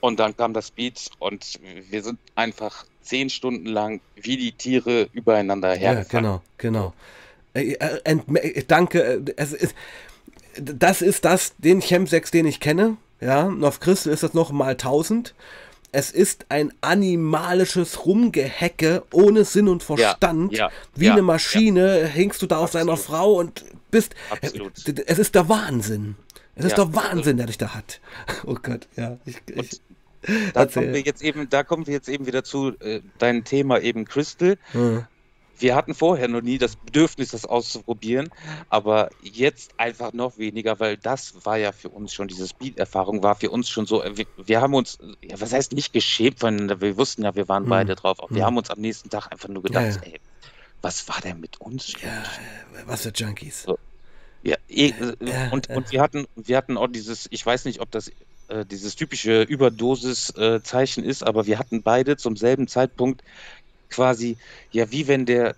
[0.00, 1.58] Und dann kam das Beat und
[1.90, 6.06] wir sind einfach zehn Stunden lang wie die Tiere übereinander hergefallen.
[6.06, 6.92] Ja, genau, genau.
[7.54, 9.22] Äh, äh, äh, danke.
[9.36, 9.74] Es ist,
[10.56, 12.96] das ist das, den Chemsex, den ich kenne.
[13.20, 15.34] Ja, auf Christel ist das noch mal 1000.
[15.90, 20.52] Es ist ein animalisches Rumgehecke ohne Sinn und Verstand.
[20.52, 24.14] Ja, ja, Wie ja, eine Maschine hängst du da auf deiner Frau und bist.
[24.30, 24.72] Absolut.
[25.06, 26.16] Es ist der Wahnsinn.
[26.54, 28.00] Es ist doch Wahnsinn, der dich da hat.
[28.44, 29.16] Oh Gott, ja.
[29.24, 29.80] Ich, ich,
[30.54, 33.80] da kommen wir jetzt eben, da kommen wir jetzt eben wieder zu äh, deinem Thema
[33.80, 34.56] eben Crystal.
[34.72, 35.06] Mhm.
[35.60, 38.30] Wir hatten vorher noch nie das Bedürfnis, das auszuprobieren,
[38.68, 43.34] aber jetzt einfach noch weniger, weil das war ja für uns schon, diese Speed-Erfahrung war
[43.34, 46.96] für uns schon so, wir, wir haben uns, ja, was heißt nicht geschämt voneinander, wir
[46.96, 47.70] wussten ja, wir waren mhm.
[47.70, 48.36] beide drauf, aber mhm.
[48.36, 50.12] wir haben uns am nächsten Tag einfach nur gedacht, ja, ja.
[50.12, 50.20] ey,
[50.80, 51.92] was war denn mit uns?
[52.00, 52.22] Ja,
[52.86, 53.64] was für Junkies.
[53.64, 53.78] So.
[54.42, 57.90] Ja, eh, äh, und, und wir hatten, wir hatten auch dieses, ich weiß nicht, ob
[57.90, 58.12] das
[58.48, 63.22] äh, dieses typische Überdosis-Zeichen ist, aber wir hatten beide zum selben Zeitpunkt
[63.90, 64.36] quasi,
[64.70, 65.54] ja, wie wenn der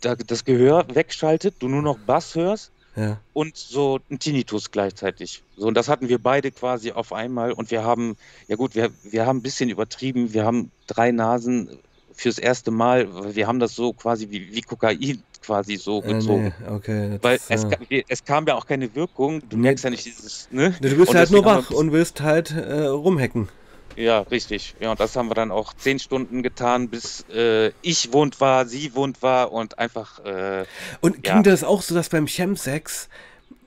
[0.00, 3.18] da, das Gehör wegschaltet, du nur noch Bass hörst ja.
[3.32, 5.42] und so ein Tinnitus gleichzeitig.
[5.56, 8.16] So, und das hatten wir beide quasi auf einmal und wir haben,
[8.48, 11.78] ja gut, wir, wir haben ein bisschen übertrieben, wir haben drei Nasen
[12.18, 16.52] fürs erste Mal, wir haben das so quasi wie, wie Kokain quasi so äh, gezogen.
[16.60, 17.18] Nee, okay.
[17.22, 18.02] Weil es, ja.
[18.08, 20.74] es, kam ja auch keine Wirkung, du merkst ja nicht dieses, ne?
[20.80, 23.48] Du bist und halt nur wach und willst halt äh, rumhacken.
[23.94, 24.74] Ja, richtig.
[24.80, 28.66] Ja, und das haben wir dann auch zehn Stunden getan, bis äh, ich wund war,
[28.66, 30.24] sie wund war und einfach.
[30.24, 30.64] Äh,
[31.00, 31.42] und ging ja.
[31.42, 33.08] das auch so, dass beim Chemsex,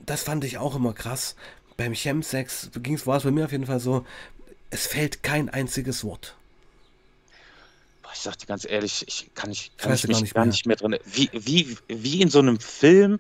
[0.06, 1.36] das fand ich auch immer krass,
[1.78, 2.70] beim Chemsex
[3.06, 4.06] war es bei mir auf jeden Fall so,
[4.70, 6.36] es fällt kein einziges Wort.
[8.14, 10.66] Ich sag dir ganz ehrlich, ich kann, ich, kann ich mich gar nicht, gar nicht
[10.66, 10.98] mehr drin.
[11.06, 13.20] Wie, wie, wie in so einem Film,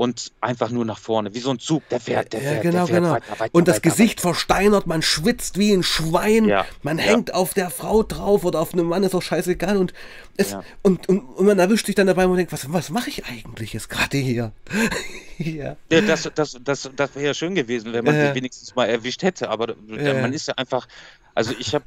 [0.00, 2.78] und einfach nur nach vorne, wie so ein Zug, der fährt, der ja, fährt, genau,
[2.78, 3.12] der fährt genau.
[3.12, 7.04] Weiter, weiter, und das weiter, Gesicht versteinert, man schwitzt wie ein Schwein, ja, man ja.
[7.04, 9.92] hängt auf der Frau drauf oder auf einem Mann, ist auch scheißegal und,
[10.38, 13.26] es, und, und, und, man erwischt sich dann dabei und denkt, was, was mache ich
[13.26, 14.52] eigentlich jetzt gerade hier?
[15.38, 15.76] ja.
[15.90, 19.50] das, das, das, das wäre ja schön gewesen, wenn man äh, wenigstens mal erwischt hätte,
[19.50, 20.88] aber äh, man ist ja einfach,
[21.34, 21.84] also ich habe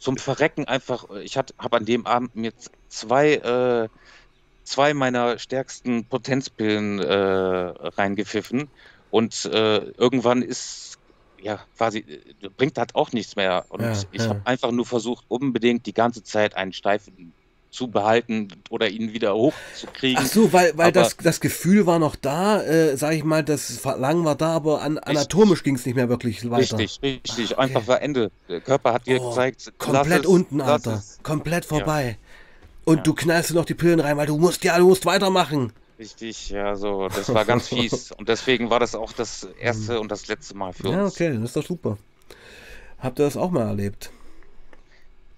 [0.00, 2.52] zum Verrecken einfach, ich habe an dem Abend mir
[2.88, 3.88] zwei äh,
[4.64, 8.68] zwei meiner stärksten Potenzpillen äh, reingepfiffen
[9.10, 10.98] und äh, irgendwann ist
[11.40, 12.04] ja quasi
[12.56, 14.28] bringt das auch nichts mehr und ja, ich ja.
[14.28, 17.34] habe einfach nur versucht unbedingt die ganze Zeit einen steifen
[17.70, 20.22] zu behalten oder ihn wieder hochzukriegen.
[20.22, 23.78] Ach so, weil, weil das, das Gefühl war noch da, äh, sag ich mal, das
[23.78, 26.78] Verlangen war da, aber an, anatomisch ging es nicht mehr wirklich weiter.
[26.78, 27.52] Richtig, richtig.
[27.52, 27.60] Okay.
[27.60, 28.30] Einfach war Ende.
[28.48, 31.02] Der Körper hat dir oh, gezeigt, komplett es, unten, Alter.
[31.22, 32.18] Komplett vorbei.
[32.20, 32.30] Ja.
[32.84, 33.02] Und ja.
[33.02, 35.72] du knallst noch die Pillen rein, weil du musst ja, du musst weitermachen.
[35.98, 38.10] Richtig, ja, so, das war ganz fies.
[38.12, 40.96] Und deswegen war das auch das erste und das letzte Mal für uns.
[40.96, 41.98] Ja, okay, das ist doch super.
[42.98, 44.10] Habt ihr das auch mal erlebt?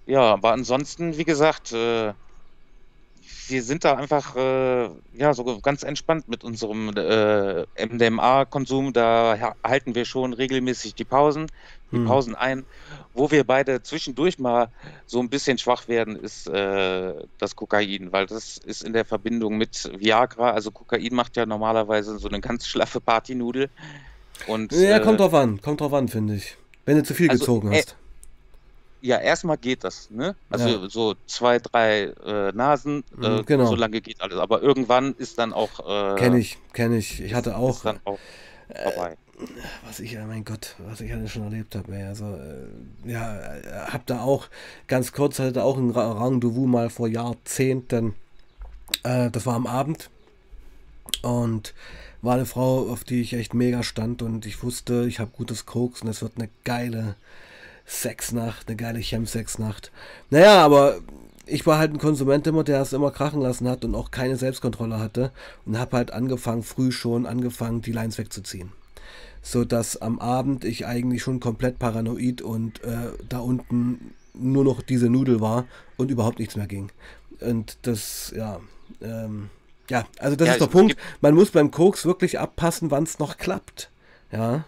[0.05, 2.13] Ja, aber ansonsten, wie gesagt, äh,
[3.47, 8.93] wir sind da einfach äh, ja so ganz entspannt mit unserem äh, MDMA-Konsum.
[8.93, 11.47] Da halten wir schon regelmäßig die Pausen,
[11.91, 12.05] die hm.
[12.05, 12.65] Pausen ein.
[13.13, 14.69] Wo wir beide zwischendurch mal
[15.05, 19.57] so ein bisschen schwach werden, ist äh, das Kokain, weil das ist in der Verbindung
[19.57, 20.51] mit Viagra.
[20.51, 23.69] Also Kokain macht ja normalerweise so eine ganz schlaffe Partynudel.
[24.47, 26.57] Und, ja, kommt äh, drauf an, kommt drauf an, finde ich.
[26.85, 27.95] Wenn du zu viel also, gezogen äh, hast
[29.03, 30.33] ja, erstmal geht das, ne?
[30.49, 30.89] Also ja.
[30.89, 33.65] so zwei, drei äh, Nasen, äh, mhm, genau.
[33.65, 34.37] so lange geht alles.
[34.37, 35.79] Aber irgendwann ist dann auch.
[35.81, 37.19] Äh, kenne ich, kenne ich.
[37.19, 37.75] Ich hatte auch.
[37.75, 38.17] Ist dann auch
[38.83, 39.11] vorbei.
[39.11, 39.45] Äh,
[39.85, 43.61] was ich, mein Gott, was ich alles schon erlebt habe, also äh, ja, äh,
[43.91, 44.47] hab da auch
[44.87, 48.15] ganz kurz hatte auch ein Rendezvous mal vor Jahrzehnten.
[49.01, 50.09] das war am Abend
[51.23, 51.73] und
[52.21, 55.65] war eine Frau, auf die ich echt mega stand und ich wusste, ich habe gutes
[55.65, 57.15] Koks und es wird eine geile
[57.85, 59.91] Sexnacht, eine geile Chemsexnacht.
[60.29, 60.99] Naja, aber
[61.45, 64.37] ich war halt ein Konsument immer, der es immer krachen lassen hat und auch keine
[64.37, 65.31] Selbstkontrolle hatte
[65.65, 68.71] und habe halt angefangen, früh schon angefangen, die Lines wegzuziehen.
[69.41, 74.81] So dass am Abend ich eigentlich schon komplett paranoid und äh, da unten nur noch
[74.81, 75.65] diese Nudel war
[75.97, 76.91] und überhaupt nichts mehr ging.
[77.41, 78.61] Und das, ja,
[79.01, 79.49] ähm,
[79.89, 80.95] ja, also das ja, ist der Punkt.
[81.19, 83.91] Man muss beim Koks wirklich abpassen, wann es noch klappt.
[84.31, 84.63] Ja.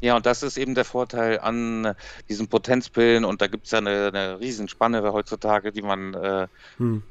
[0.00, 1.94] Ja, und das ist eben der Vorteil an
[2.28, 7.02] diesen Potenzpillen und da gibt es ja eine, eine Riesenspanne heutzutage, die man, äh, hm.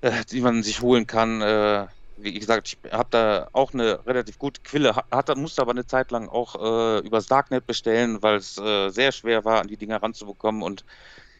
[0.00, 1.42] äh, die man sich holen kann.
[1.42, 1.86] Äh,
[2.18, 6.10] wie gesagt, ich habe da auch eine relativ gute Quille, hat, musste aber eine Zeit
[6.10, 10.02] lang auch äh, übers Darknet bestellen, weil es äh, sehr schwer war, an die Dinger
[10.02, 10.62] ranzubekommen.
[10.62, 10.84] Und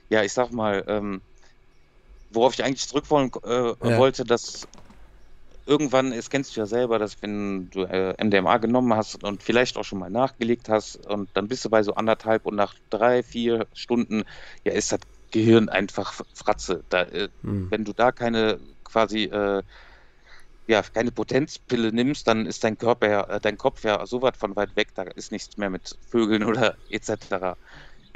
[0.08, 1.22] ja, ich sag mal, ähm,
[2.30, 3.98] worauf ich eigentlich zurück wollen, äh, ja.
[3.98, 4.68] wollte, dass
[5.66, 9.76] irgendwann, es kennst du ja selber, dass wenn du äh, MDMA genommen hast und vielleicht
[9.76, 13.22] auch schon mal nachgelegt hast und dann bist du bei so anderthalb und nach drei,
[13.22, 14.24] vier Stunden,
[14.64, 15.00] ja, ist das
[15.32, 16.84] Gehirn einfach Fratze.
[16.88, 17.70] Da, äh, hm.
[17.70, 19.62] Wenn du da keine quasi äh,
[20.68, 24.36] ja, keine Potenzpille nimmst, dann ist dein Körper ja, äh, dein Kopf ja so weit
[24.36, 27.56] von weit weg, da ist nichts mehr mit Vögeln oder etc.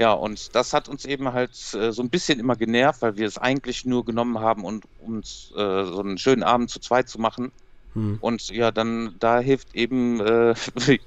[0.00, 3.26] Ja, und das hat uns eben halt äh, so ein bisschen immer genervt, weil wir
[3.26, 7.20] es eigentlich nur genommen haben, um uns äh, so einen schönen Abend zu zweit zu
[7.20, 7.52] machen.
[7.92, 8.16] Hm.
[8.22, 10.54] Und ja, dann da hilft eben äh,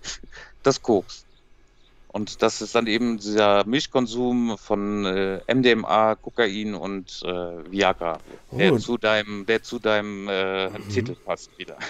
[0.64, 1.26] das Koks.
[2.10, 8.20] Und das ist dann eben dieser Mischkonsum von äh, MDMA, Kokain und äh, Viagra,
[8.52, 8.58] oh.
[8.60, 10.90] der zu deinem, der zu deinem äh, mhm.
[10.90, 11.78] Titel passt wieder.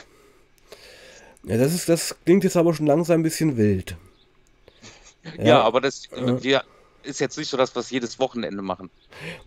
[1.45, 3.97] Ja, das ist, das klingt jetzt aber schon langsam ein bisschen wild.
[5.37, 6.63] Ja, ja aber das, wir,
[7.03, 8.89] ist jetzt nicht so das, was jedes Wochenende machen.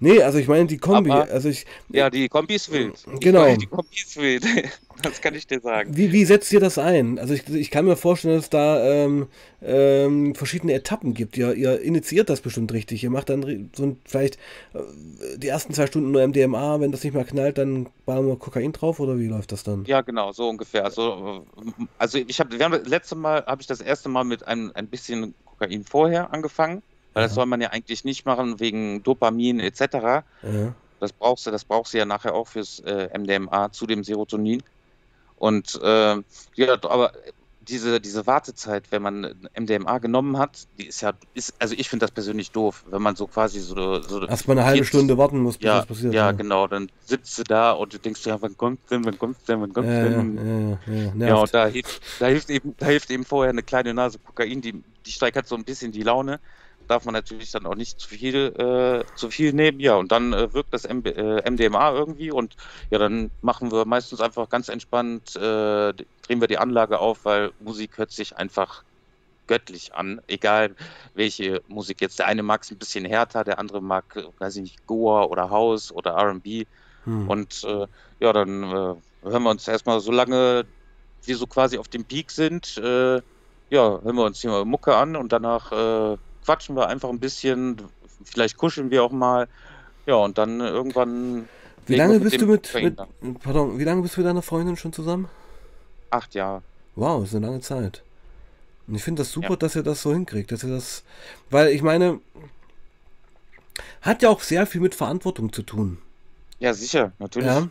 [0.01, 1.11] Nee, also ich meine die Kombi.
[1.11, 2.95] Aber, also ich, ja, die Kombi ist wild.
[3.21, 3.41] Genau.
[3.41, 4.45] Meine, die Kombi ist wild.
[5.03, 5.97] das kann ich dir sagen.
[5.97, 7.19] Wie, wie setzt ihr das ein?
[7.19, 9.27] Also ich, ich kann mir vorstellen, dass es da ähm,
[9.63, 11.37] ähm, verschiedene Etappen gibt.
[11.37, 13.03] Ihr, ihr initiiert das bestimmt richtig.
[13.03, 14.37] Ihr macht dann so ein, vielleicht
[14.75, 14.79] äh,
[15.37, 18.73] die ersten zwei Stunden nur MDMA, wenn das nicht mehr knallt, dann bauen wir Kokain
[18.73, 19.85] drauf oder wie läuft das dann?
[19.85, 20.85] Ja, genau, so ungefähr.
[20.85, 21.45] Also,
[21.99, 24.87] also ich habe, wir haben letzte Mal habe ich das erste Mal mit einem ein
[24.87, 26.83] bisschen Kokain vorher angefangen.
[27.17, 29.81] Weil das soll man ja eigentlich nicht machen wegen Dopamin etc.
[29.81, 30.23] Ja.
[31.01, 34.63] Das brauchst du, das brauchst du ja nachher auch fürs äh, MDMA zu dem Serotonin.
[35.37, 36.17] Und äh,
[36.57, 37.13] ja, aber
[37.63, 42.05] diese, diese Wartezeit, wenn man MDMA genommen hat, die ist ja, ist, also ich finde
[42.05, 44.03] das persönlich doof, wenn man so quasi so.
[44.03, 46.13] so Erstmal eine halbe Stunde warten muss, bis ja, das passiert.
[46.13, 49.19] Ja, ja, genau, dann sitzt du da und du denkst ja, wann kommt denn, wann
[49.19, 50.79] kommt denn, wann kommt ja, denn?
[50.87, 53.63] Ja, ja, ja, ja, und da hilft, da hilft eben, da hilft eben vorher eine
[53.63, 56.41] kleine Nase Kokain, die, die steigert so ein bisschen die Laune
[56.87, 59.81] darf man natürlich dann auch nicht zu viel, äh, zu viel nehmen.
[59.81, 62.57] Ja, und dann äh, wirkt das MB, äh, MDMA irgendwie und
[62.91, 67.53] ja, dann machen wir meistens einfach ganz entspannt, äh, drehen wir die Anlage auf, weil
[67.61, 68.85] Musik hört sich einfach
[69.47, 70.75] göttlich an, egal
[71.15, 72.19] welche Musik jetzt.
[72.19, 74.05] Der eine mag es ein bisschen härter, der andere mag,
[74.39, 76.67] weiß ich nicht, Goa oder House oder RB.
[77.05, 77.29] Hm.
[77.29, 77.87] Und äh,
[78.19, 80.67] ja, dann äh, hören wir uns erstmal so lange
[81.25, 85.17] wir so quasi auf dem Peak sind, ja, hören wir uns hier mal Mucke an
[85.17, 85.73] und danach
[86.47, 87.83] quatschen wir einfach ein bisschen,
[88.25, 89.49] vielleicht kuscheln wir auch mal.
[90.07, 91.49] Ja, und dann irgendwann.
[91.87, 92.97] Wie lange bist du mit, mit
[93.43, 95.29] pardon, wie lange bist du mit deiner Freundin schon zusammen?
[96.11, 96.63] Acht Jahre.
[96.95, 98.03] Wow, ist eine lange Zeit.
[98.87, 99.57] Und ich finde das super, ja.
[99.57, 101.03] dass ihr das so hinkriegt, dass ihr das,
[101.51, 102.21] weil ich meine,
[104.01, 105.99] hat ja auch sehr viel mit Verantwortung zu tun.
[106.61, 107.49] Ja, sicher, natürlich.
[107.49, 107.69] Ja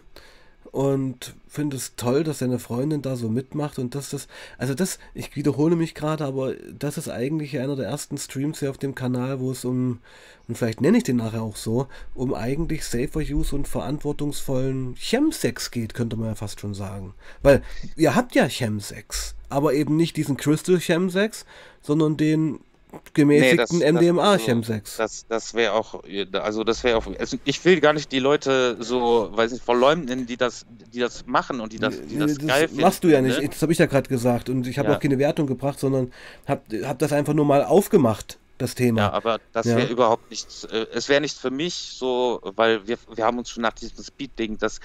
[0.75, 4.99] und finde es toll, dass seine Freundin da so mitmacht und dass das, also das,
[5.13, 8.93] ich wiederhole mich gerade, aber das ist eigentlich einer der ersten Streams hier auf dem
[8.93, 9.99] Kanal, wo es um,
[10.47, 15.71] und vielleicht nenne ich den nachher auch so, um eigentlich Safer Use und verantwortungsvollen Chemsex
[15.71, 17.13] geht, könnte man ja fast schon sagen.
[17.41, 17.63] Weil
[17.95, 21.45] ihr habt ja Chemsex, aber eben nicht diesen Crystal Chemsex,
[21.81, 22.59] sondern den
[23.13, 24.97] gemäßigten nee, MDMA-Chemsex.
[24.97, 26.03] Das, das wäre auch,
[26.33, 30.25] also das wäre auch, also ich will gar nicht die Leute so, weiß nicht, verleumden,
[30.25, 32.81] die das, die das machen und die das, die das, das geil finden.
[32.81, 33.47] machst du ja nicht, ne?
[33.47, 34.95] das habe ich ja gerade gesagt und ich habe ja.
[34.95, 36.11] auch keine Wertung gebracht, sondern
[36.47, 39.01] habe hab das einfach nur mal aufgemacht das Thema.
[39.01, 39.87] Ja, aber das wäre ja.
[39.87, 43.63] überhaupt nichts, äh, es wäre nichts für mich so, weil wir, wir haben uns schon
[43.63, 44.79] nach diesem Speed-Ding, das,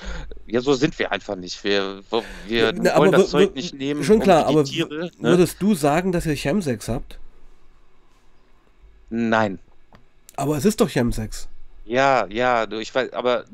[0.46, 1.62] ja, so sind wir einfach nicht.
[1.62, 2.02] Wir,
[2.46, 4.02] wir Na, wollen das Zeug nicht nehmen.
[4.02, 5.30] Schon klar, aber Tiere, ne?
[5.30, 7.18] würdest du sagen, dass ihr Chemsex habt?
[9.10, 9.58] Nein.
[10.36, 11.48] Aber es ist doch Chemsex.
[11.84, 13.44] Ja, ja, du, ich weiß, aber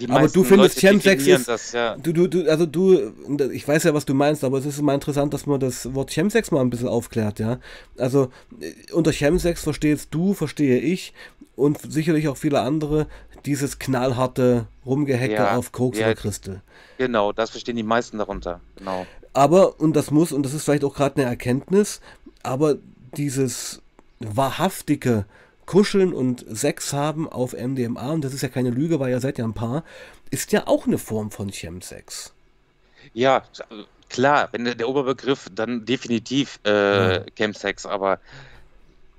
[0.00, 1.96] die Aber du findest Chemsex ist, das, ja.
[1.96, 3.12] du, du, du, also du,
[3.52, 6.10] ich weiß ja, was du meinst, aber es ist immer interessant, dass man das Wort
[6.10, 7.58] Chemsex mal ein bisschen aufklärt, ja.
[7.96, 11.14] Also äh, unter Chemsex verstehst du, verstehe ich
[11.54, 13.06] und sicherlich auch viele andere
[13.46, 16.62] dieses knallharte Rumgehecke ja, auf Koks ja, oder Christel.
[16.98, 19.06] Genau, das verstehen die meisten darunter, genau.
[19.32, 22.00] Aber, und das muss, und das ist vielleicht auch gerade eine Erkenntnis,
[22.42, 22.76] aber
[23.16, 23.80] dieses
[24.20, 25.24] wahrhaftige
[25.66, 29.38] Kuscheln und Sex haben auf MDMA, und das ist ja keine Lüge, weil ihr seid
[29.38, 29.84] ja ein Paar,
[30.30, 32.32] ist ja auch eine Form von Chemsex.
[33.12, 33.42] Ja,
[34.08, 37.24] klar, wenn der Oberbegriff, dann definitiv äh, ja.
[37.36, 38.20] Chemsex, aber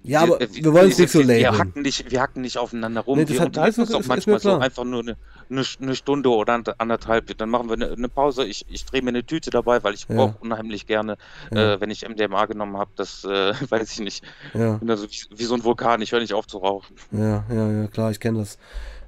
[0.07, 1.39] ja, aber wir, wir wollen es nicht so labeln.
[1.39, 3.19] Wir hacken nicht, wir hacken nicht aufeinander rum.
[3.19, 5.17] Nee, wir hat, unterhalten uns auch manchmal so einfach nur eine,
[5.49, 7.37] eine, eine, Stunde oder anderthalb.
[7.37, 8.45] Dann machen wir eine, eine Pause.
[8.45, 10.15] Ich, ich drehe mir eine Tüte dabei, weil ich ja.
[10.15, 11.17] brauche unheimlich gerne,
[11.53, 11.73] ja.
[11.73, 14.23] äh, wenn ich MDMA genommen habe, das äh, weiß ich nicht.
[14.53, 14.75] Ja.
[14.77, 16.95] Bin also wie, wie, so ein Vulkan, ich höre nicht auf zu rauchen.
[17.11, 18.57] Ja, ja, ja, klar, ich kenne das.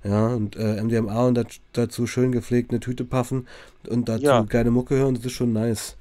[0.04, 3.48] Ja, und äh, MDMA und dazu schön gepflegt eine Tüte puffen
[3.90, 4.42] und dazu ja.
[4.44, 5.98] geile Mucke hören, das ist schon nice.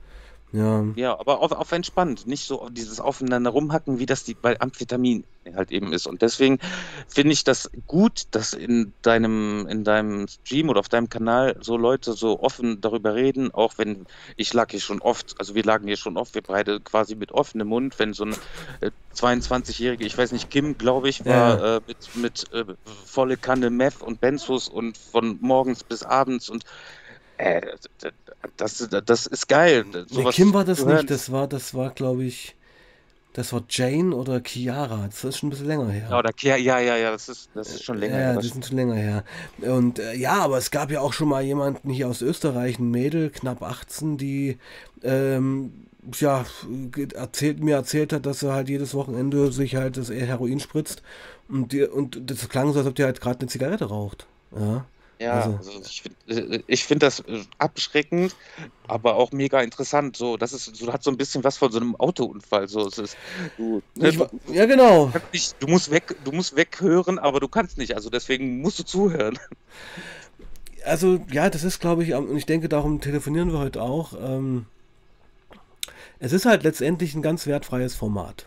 [0.52, 0.84] Ja.
[0.96, 5.24] Ja, aber auf, auf entspannt, nicht so dieses aufeinander rumhacken, wie das die, bei Amphetamin
[5.54, 6.06] halt eben ist.
[6.06, 6.58] Und deswegen
[7.06, 11.76] finde ich das gut, dass in deinem, in deinem Stream oder auf deinem Kanal so
[11.76, 14.06] Leute so offen darüber reden, auch wenn
[14.36, 17.32] ich lag hier schon oft, also wir lagen hier schon oft, wir beide quasi mit
[17.32, 18.36] offenem Mund, wenn so ein
[18.80, 21.76] äh, 22-jährige, ich weiß nicht, Kim, glaube ich, war ja.
[21.76, 22.64] äh, mit, mit äh,
[23.04, 26.64] volle Kanne Meth und Benzos und von morgens bis abends und
[27.38, 27.60] äh,
[28.56, 29.84] das, das ist geil.
[30.10, 32.54] Nee, Kim war das nicht, das war, das war, glaube ich,
[33.32, 35.06] das war Jane oder Chiara.
[35.06, 36.08] Das ist schon ein bisschen länger her.
[36.10, 38.28] Ja, oder Chiara, ja, ja, ja, das ist, das ist schon länger ja, her.
[38.30, 39.24] Ja, das sind schon länger her.
[39.60, 42.90] Und äh, ja, aber es gab ja auch schon mal jemanden hier aus Österreich, ein
[42.90, 44.58] Mädel, knapp 18, die
[45.02, 45.72] ähm,
[46.14, 46.44] ja,
[47.14, 51.02] erzählt, mir erzählt hat, dass er halt jedes Wochenende sich halt das Heroin spritzt
[51.48, 54.26] und, die, und das klang so, als ob der halt gerade eine Zigarette raucht.
[54.58, 54.86] Ja.
[55.20, 58.36] Ja, also, also ich finde äh, ich find das äh, abschreckend,
[58.86, 60.16] aber auch mega interessant.
[60.16, 62.68] So, das ist, so hat so ein bisschen was von so einem Autounfall.
[62.68, 63.16] So, es ist,
[63.56, 65.06] du, ne, ich, ja, genau.
[65.06, 67.96] Du, nicht, du musst weg, du musst weghören, aber du kannst nicht.
[67.96, 69.38] Also deswegen musst du zuhören.
[70.84, 74.12] Also ja, das ist, glaube ich, und ich denke, darum telefonieren wir heute auch.
[74.20, 74.66] Ähm,
[76.20, 78.46] es ist halt letztendlich ein ganz wertfreies Format.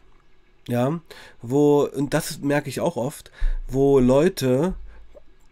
[0.68, 1.02] Ja,
[1.42, 3.32] wo, und das merke ich auch oft,
[3.68, 4.76] wo Leute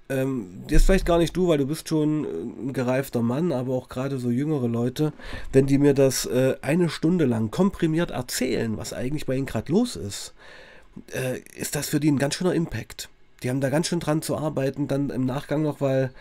[0.09, 3.89] ähm, jetzt vielleicht gar nicht du, weil du bist schon ein gereifter Mann, aber auch
[3.89, 5.13] gerade so jüngere Leute,
[5.53, 9.71] wenn die mir das äh, eine Stunde lang komprimiert erzählen, was eigentlich bei ihnen gerade
[9.71, 10.33] los ist,
[11.13, 13.09] äh, ist das für die ein ganz schöner Impact.
[13.43, 16.11] Die haben da ganz schön dran zu arbeiten, dann im Nachgang noch, weil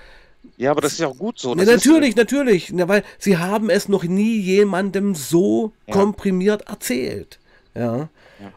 [0.57, 1.55] ja, aber das ist ja auch gut so.
[1.57, 2.69] Ja, natürlich, natürlich.
[2.69, 5.95] Ja, weil sie haben es noch nie jemandem so ja.
[5.95, 7.39] komprimiert erzählt.
[7.75, 7.97] Ja.
[7.97, 8.09] ja.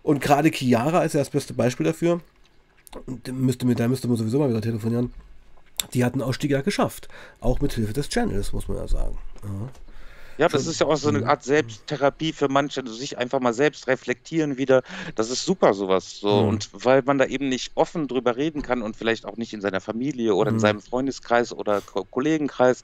[0.03, 2.21] Und gerade Chiara ist ja das beste Beispiel dafür.
[3.05, 5.13] Und müsste mir, da müsste man sowieso mal wieder telefonieren.
[5.93, 7.07] Die hat einen Ausstieg ja geschafft.
[7.39, 9.17] Auch mit Hilfe des Channels, muss man ja sagen.
[9.43, 9.69] Ja.
[10.37, 13.53] Ja, das ist ja auch so eine Art Selbsttherapie für manche, also sich einfach mal
[13.53, 14.81] selbst reflektieren wieder.
[15.13, 16.19] Das ist super, sowas.
[16.19, 16.41] So.
[16.41, 16.49] Mhm.
[16.49, 19.61] Und weil man da eben nicht offen drüber reden kann und vielleicht auch nicht in
[19.61, 20.57] seiner Familie oder mhm.
[20.57, 22.83] in seinem Freundeskreis oder Ko Kollegenkreis,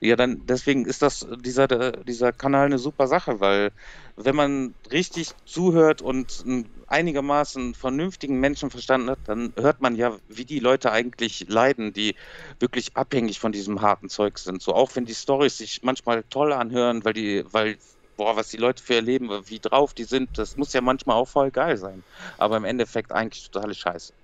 [0.00, 3.70] ja, dann deswegen ist das dieser, dieser Kanal eine super Sache, weil
[4.16, 10.44] wenn man richtig zuhört und einen einigermaßen vernünftigen Menschenverstand hat, dann hört man ja, wie
[10.44, 12.14] die Leute eigentlich leiden, die
[12.60, 14.62] wirklich abhängig von diesem harten Zeug sind.
[14.62, 17.78] So auch wenn die Storys sich manchmal toll anhören, weil die, weil
[18.16, 21.28] boah, was die Leute für erleben, wie drauf die sind, das muss ja manchmal auch
[21.28, 22.04] voll geil sein.
[22.38, 24.14] Aber im Endeffekt eigentlich totale Scheiße.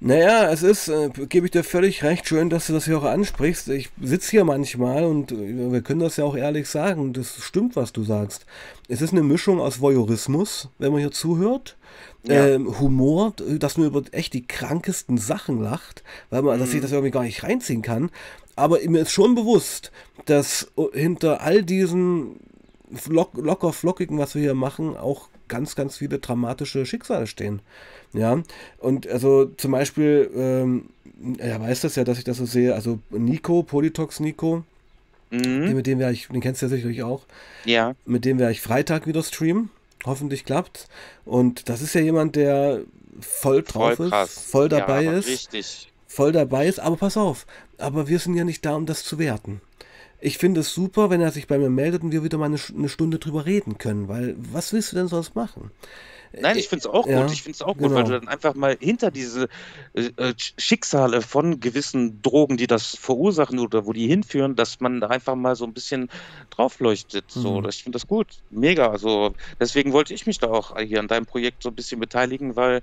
[0.00, 3.04] Naja, es ist, äh, gebe ich dir völlig recht, schön, dass du das hier auch
[3.04, 3.68] ansprichst.
[3.68, 7.74] Ich sitze hier manchmal und äh, wir können das ja auch ehrlich sagen, das stimmt,
[7.74, 8.46] was du sagst.
[8.86, 11.76] Es ist eine Mischung aus Voyeurismus, wenn man hier zuhört,
[12.22, 12.46] ja.
[12.46, 16.60] ähm, Humor, dass man über echt die krankesten Sachen lacht, weil man, mhm.
[16.60, 18.10] dass ich das irgendwie gar nicht reinziehen kann.
[18.54, 19.90] Aber mir ist schon bewusst,
[20.26, 22.38] dass hinter all diesen
[23.08, 27.62] lock, locker flockigen, was wir hier machen, auch ganz, ganz viele dramatische Schicksale stehen.
[28.12, 28.42] Ja,
[28.78, 30.90] und also zum Beispiel, ähm,
[31.38, 34.64] er weiß das ja, dass ich das so sehe, also Nico, Politox Nico,
[35.30, 35.74] mhm.
[35.74, 37.22] mit dem werde ich, den kennst du ja sicherlich auch.
[37.64, 37.94] Ja.
[38.06, 39.70] Mit dem werde ich Freitag wieder streamen.
[40.06, 40.86] Hoffentlich klappt.
[41.24, 42.82] Und das ist ja jemand, der
[43.20, 45.28] voll drauf voll ist, voll dabei ja, ist.
[45.28, 45.92] Richtig.
[46.06, 47.46] Voll dabei ist, aber pass auf,
[47.76, 49.60] aber wir sind ja nicht da, um das zu werten.
[50.20, 52.58] Ich finde es super, wenn er sich bei mir meldet und wir wieder mal eine,
[52.76, 55.70] eine Stunde drüber reden können, weil was willst du denn sonst machen?
[56.32, 57.32] Nein, ich finde es auch ja, gut.
[57.32, 57.94] Ich finde es auch gut, genau.
[57.94, 59.48] weil du dann einfach mal hinter diese
[59.94, 65.00] äh, äh, Schicksale von gewissen Drogen, die das verursachen oder wo die hinführen, dass man
[65.00, 66.08] da einfach mal so ein bisschen
[66.50, 67.34] draufleuchtet.
[67.34, 67.40] Mhm.
[67.40, 68.28] So, ich finde das gut.
[68.50, 68.90] Mega.
[68.90, 72.56] Also deswegen wollte ich mich da auch hier an deinem Projekt so ein bisschen beteiligen,
[72.56, 72.82] weil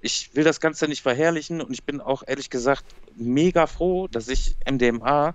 [0.00, 2.84] ich will das Ganze nicht verherrlichen und ich bin auch ehrlich gesagt
[3.16, 5.34] mega froh, dass ich MDMA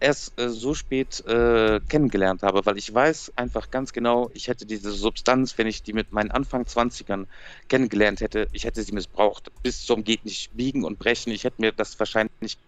[0.00, 4.66] erst äh, so spät äh, kennengelernt habe, weil ich weiß einfach ganz genau, ich hätte
[4.66, 7.26] diese Substanz, wenn ich die mit meinen Anfang 20ern
[7.68, 9.50] kennengelernt hätte, ich hätte sie missbraucht.
[9.62, 11.32] Bis zum geht nicht biegen und brechen.
[11.32, 12.58] Ich hätte mir das wahrscheinlich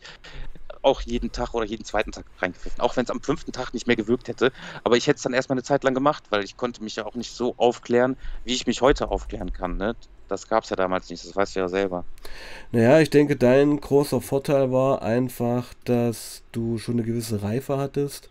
[0.83, 2.81] auch jeden Tag oder jeden zweiten Tag reingepfiffen.
[2.81, 4.53] Auch wenn es am fünften Tag nicht mehr gewirkt hätte.
[4.85, 7.07] Aber ich hätte es dann erstmal eine Zeit lang gemacht, weil ich konnte mich ja
[7.07, 9.77] auch nicht so aufklären, wie ich mich heute aufklären kann.
[9.77, 9.95] Ne?
[10.29, 12.05] Das gab es ja damals nicht, das weißt du ja selber.
[12.71, 18.31] Naja, ich denke, dein großer Vorteil war einfach, dass du schon eine gewisse Reife hattest.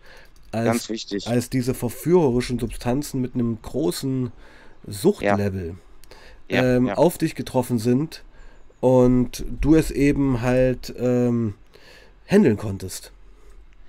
[0.50, 1.28] Als, Ganz wichtig.
[1.28, 4.32] Als diese verführerischen Substanzen mit einem großen
[4.86, 5.76] Suchtlevel
[6.48, 6.62] ja.
[6.62, 6.94] Ja, ähm, ja.
[6.94, 8.24] auf dich getroffen sind
[8.80, 11.54] und du es eben halt ähm,
[12.30, 13.12] handeln konntest.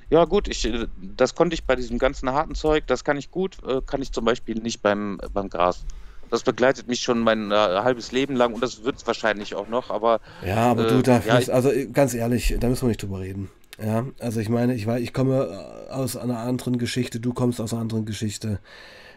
[0.10, 3.32] Ja, gut, ich, äh, das konnte ich bei diesem ganzen harten Zeug, das kann ich
[3.32, 5.86] gut, äh, kann ich zum Beispiel nicht beim, beim Gras.
[6.30, 9.68] Das begleitet mich schon mein äh, halbes Leben lang und das wird es wahrscheinlich auch
[9.68, 10.20] noch, aber.
[10.46, 13.20] Ja, aber äh, du darfst, ja, also äh, ganz ehrlich, da müssen wir nicht drüber
[13.20, 13.50] reden.
[13.84, 17.82] Ja, also ich meine, ich, ich komme aus einer anderen Geschichte, du kommst aus einer
[17.82, 18.60] anderen Geschichte.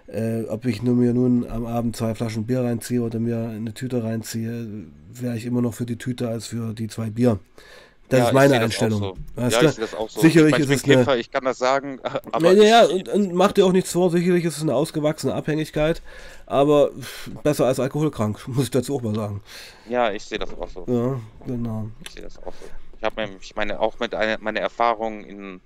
[0.07, 3.72] Äh, ob ich nur mir nun am Abend zwei Flaschen Bier reinziehe oder mir eine
[3.75, 7.39] Tüte reinziehe, wäre ich immer noch für die Tüte als für die zwei Bier.
[8.09, 9.01] Das ja, ist meine Einstellung.
[9.01, 9.17] So.
[9.37, 10.21] Ja, ich sehe das auch so.
[10.21, 11.21] Sicherlich ich mein, ist es Käfer, eine...
[11.21, 12.01] ich kann das sagen,
[12.33, 12.53] aber...
[12.53, 16.03] Ja, und, und mach dir auch nichts vor, sicherlich ist es eine ausgewachsene Abhängigkeit,
[16.47, 16.91] aber
[17.43, 19.41] besser als alkoholkrank, muss ich dazu auch mal sagen.
[19.89, 20.85] Ja, ich sehe das auch so.
[20.87, 21.89] Ja, genau.
[22.05, 22.67] Ich sehe das auch so.
[22.99, 25.61] Ich habe ich meine auch mit einer, meine Erfahrungen in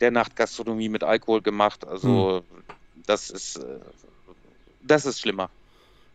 [0.00, 2.62] der Nachtgastronomie mit Alkohol gemacht, also hm.
[3.06, 3.78] das ist äh,
[4.82, 5.50] das ist schlimmer.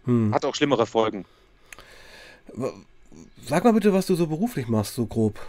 [0.05, 0.33] Hm.
[0.33, 1.25] Hat auch schlimmere Folgen.
[3.47, 5.39] Sag mal bitte, was du so beruflich machst, so grob.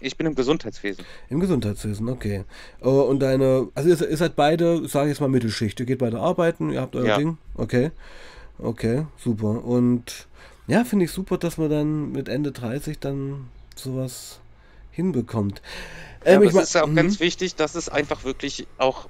[0.00, 1.04] Ich bin im Gesundheitswesen.
[1.28, 2.44] Im Gesundheitswesen, okay.
[2.80, 5.78] Oh, und deine, also ihr, ihr seid beide, sage ich jetzt mal Mittelschicht.
[5.78, 7.18] Ihr geht beide arbeiten, ihr habt euer ja.
[7.18, 7.38] Ding.
[7.54, 7.92] Okay.
[8.58, 9.64] Okay, super.
[9.64, 10.26] Und
[10.66, 14.40] ja, finde ich super, dass man dann mit Ende 30 dann sowas
[14.90, 15.62] hinbekommt.
[16.24, 16.96] Ähm, ja, es ist ja auch mhm.
[16.96, 19.08] ganz wichtig, dass es einfach wirklich auch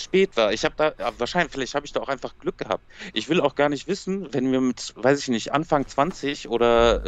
[0.00, 0.52] spät war.
[0.52, 2.84] Ich habe da, wahrscheinlich, vielleicht habe ich da auch einfach Glück gehabt.
[3.12, 7.04] Ich will auch gar nicht wissen, wenn wir mit, weiß ich nicht, Anfang 20 oder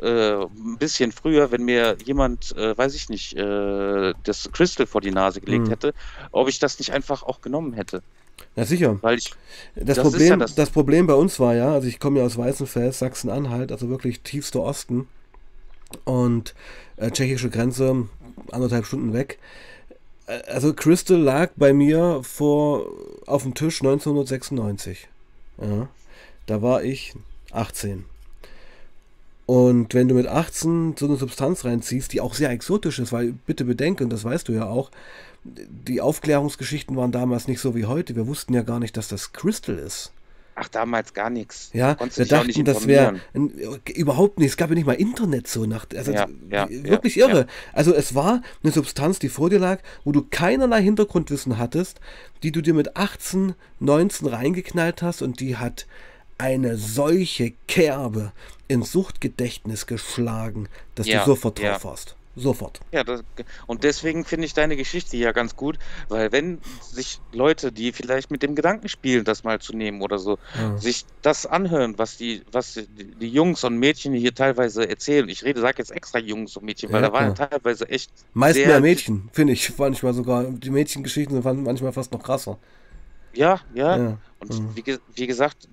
[0.00, 5.00] äh, ein bisschen früher, wenn mir jemand, äh, weiß ich nicht, äh, das Crystal vor
[5.00, 5.70] die Nase gelegt mhm.
[5.70, 5.94] hätte,
[6.32, 8.02] ob ich das nicht einfach auch genommen hätte.
[8.56, 8.98] Ja, sicher.
[9.02, 9.32] Weil ich,
[9.74, 12.26] das, das Problem, ja das, das, Problem bei uns war ja, also ich komme ja
[12.26, 15.08] aus Weißenfels, Sachsen-Anhalt, also wirklich tiefster Osten
[16.04, 16.54] und
[16.96, 18.08] äh, tschechische Grenze,
[18.50, 19.38] anderthalb Stunden weg.
[20.32, 22.86] Äh, also Crystal lag bei mir vor
[23.26, 25.08] auf dem Tisch 1996.
[25.60, 25.88] Ja,
[26.46, 27.14] da war ich
[27.52, 28.04] 18.
[29.46, 33.34] Und wenn du mit 18 so eine Substanz reinziehst, die auch sehr exotisch ist, weil
[33.46, 34.90] bitte bedenke, und das weißt du ja auch,
[35.44, 38.14] die Aufklärungsgeschichten waren damals nicht so wie heute.
[38.14, 40.12] Wir wussten ja gar nicht, dass das Crystal ist.
[40.54, 41.70] Ach, damals gar nichts.
[41.72, 43.20] Ja, wir dachten, das wäre
[43.94, 44.50] überhaupt nicht.
[44.50, 45.86] Es gab ja nicht mal Internet so nach.
[45.94, 47.46] Also ja, ja, wirklich ja, irre.
[47.72, 52.00] Also es war eine Substanz, die vor dir lag, wo du keinerlei Hintergrundwissen hattest,
[52.42, 55.86] die du dir mit 18, 19 reingeknallt hast und die hat
[56.36, 58.32] eine solche Kerbe
[58.68, 62.16] ins Suchtgedächtnis geschlagen, dass du sofort drauf warst.
[62.34, 62.80] Sofort.
[62.92, 63.22] Ja, das,
[63.66, 65.78] und deswegen finde ich deine Geschichte ja ganz gut,
[66.08, 70.18] weil wenn sich Leute, die vielleicht mit dem Gedanken spielen, das mal zu nehmen oder
[70.18, 70.78] so, ja.
[70.78, 75.28] sich das anhören, was die, was die Jungs und Mädchen hier teilweise erzählen.
[75.28, 78.10] Ich rede, sage jetzt extra Jungs und Mädchen, weil ja, da waren ja teilweise echt.
[78.32, 80.44] Meist mehr Mädchen, finde ich, manchmal sogar.
[80.44, 82.58] Die Mädchengeschichten sind manchmal fast noch krasser.
[83.34, 84.18] Ja, ja.
[84.38, 84.74] Und mhm.
[84.74, 85.68] wie, wie gesagt,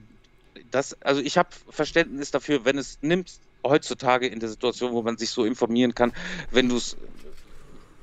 [0.72, 5.18] das, also ich habe Verständnis dafür, wenn es nimmt heutzutage in der Situation, wo man
[5.18, 6.14] sich so informieren kann,
[6.51, 6.97] wenn du es.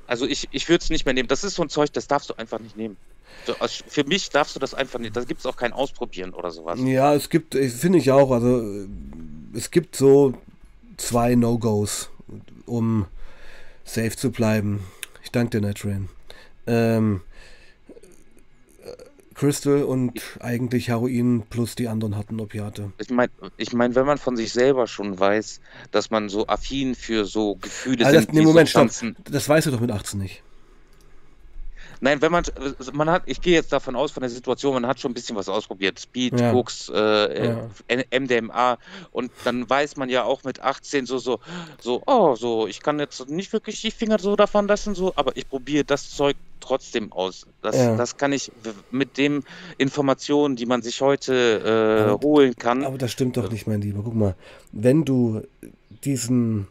[0.05, 1.27] Also ich, ich würde es nicht mehr nehmen.
[1.27, 2.97] Das ist so ein Zeug, das darfst du einfach nicht nehmen.
[3.59, 5.15] Also für mich darfst du das einfach nicht.
[5.15, 6.79] Da gibt es auch kein Ausprobieren oder sowas.
[6.81, 8.87] Ja, es gibt, finde ich auch, also
[9.53, 10.33] es gibt so
[10.97, 12.09] zwei No-Gos,
[12.65, 13.05] um
[13.83, 14.83] safe zu bleiben.
[15.23, 16.09] Ich danke dir, Netrain.
[16.67, 17.21] Ähm,
[19.37, 22.91] Crystal und eigentlich Heroin plus die anderen hatten Opiate.
[22.97, 25.61] Ich meine, ich mein, wenn man von sich selber schon weiß,
[25.91, 28.29] dass man so affin für so Gefühle also sind.
[28.29, 28.89] Das, nee, Moment, stopp.
[29.29, 30.43] Das weißt du doch mit 18 nicht.
[32.01, 32.43] Nein, wenn man,
[32.93, 35.35] man hat, ich gehe jetzt davon aus, von der Situation, man hat schon ein bisschen
[35.35, 35.99] was ausprobiert.
[35.99, 36.51] Speed, ja.
[36.51, 38.19] Koks, äh, ja.
[38.19, 38.77] MDMA
[39.11, 41.39] und dann weiß man ja auch mit 18 so, so,
[41.79, 45.35] so, oh, so, ich kann jetzt nicht wirklich die Finger so davon lassen, so, aber
[45.35, 47.45] ich probiere das Zeug trotzdem aus.
[47.61, 47.95] Das, ja.
[47.95, 48.51] das kann ich
[48.91, 49.43] mit den
[49.77, 52.83] Informationen, die man sich heute äh, aber, holen kann.
[52.83, 54.01] Aber das stimmt doch nicht, mein Lieber.
[54.03, 54.35] Guck mal,
[54.71, 55.41] wenn du
[56.03, 56.67] diesen,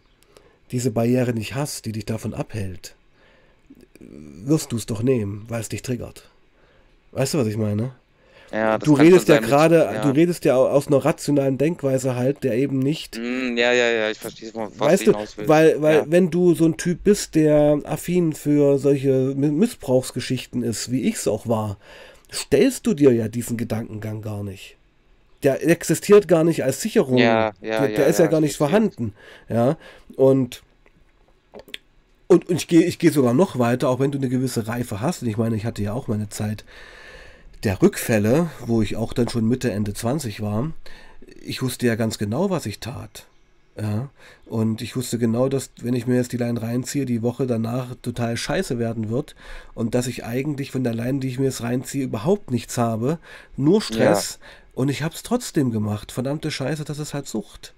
[0.70, 2.95] diese Barriere nicht hast, die dich davon abhält,
[4.00, 6.28] wirst du es doch nehmen, weil es dich triggert.
[7.12, 7.92] Weißt du, was ich meine?
[8.52, 10.02] Ja, du redest ja gerade, ja.
[10.02, 13.18] du redest ja aus einer rationalen Denkweise halt, der eben nicht.
[13.18, 15.14] Mm, ja, ja, ja, ich verstehe was weißt du,
[15.46, 16.04] weil, weil ja.
[16.06, 21.28] wenn du so ein Typ bist, der affin für solche Missbrauchsgeschichten ist, wie ich es
[21.28, 21.76] auch war,
[22.32, 24.76] stellst du dir ja diesen Gedankengang gar nicht.
[25.42, 27.18] Der existiert gar nicht als Sicherung.
[27.18, 29.12] Ja, ja, der, der ist ja, gar nicht vorhanden.
[29.48, 29.76] Ja,
[30.16, 30.62] und
[32.28, 35.00] und, und ich gehe ich geh sogar noch weiter, auch wenn du eine gewisse Reife
[35.00, 35.22] hast.
[35.22, 36.64] Und ich meine, ich hatte ja auch meine Zeit
[37.64, 40.72] der Rückfälle, wo ich auch dann schon Mitte, Ende 20 war.
[41.42, 43.26] Ich wusste ja ganz genau, was ich tat.
[43.78, 44.08] Ja,
[44.46, 47.94] und ich wusste genau, dass, wenn ich mir jetzt die Line reinziehe, die Woche danach
[48.00, 49.36] total scheiße werden wird
[49.74, 53.18] und dass ich eigentlich von der Line, die ich mir jetzt reinziehe, überhaupt nichts habe,
[53.58, 54.38] nur Stress.
[54.40, 54.46] Ja.
[54.76, 56.10] Und ich habe es trotzdem gemacht.
[56.10, 57.74] Verdammte Scheiße, das ist halt Sucht.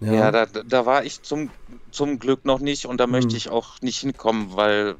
[0.00, 1.50] Ja, ja da, da war ich zum,
[1.90, 3.10] zum Glück noch nicht und da hm.
[3.12, 4.96] möchte ich auch nicht hinkommen, weil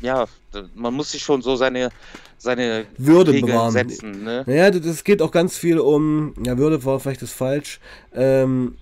[0.00, 0.26] ja,
[0.74, 1.90] man muss sich schon so seine,
[2.38, 3.72] seine Würde Regeln bewahren.
[3.72, 4.24] setzen.
[4.24, 4.44] Ne?
[4.46, 7.80] Naja, das geht auch ganz viel um, ja, Würde war vielleicht das falsch,
[8.14, 8.76] ähm,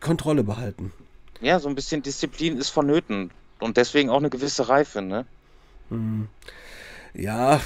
[0.00, 0.92] Kontrolle behalten.
[1.40, 3.30] Ja, so ein bisschen Disziplin ist vonnöten
[3.60, 5.26] und deswegen auch eine gewisse Reife, ne?
[5.90, 6.28] Hm.
[7.12, 7.60] Ja,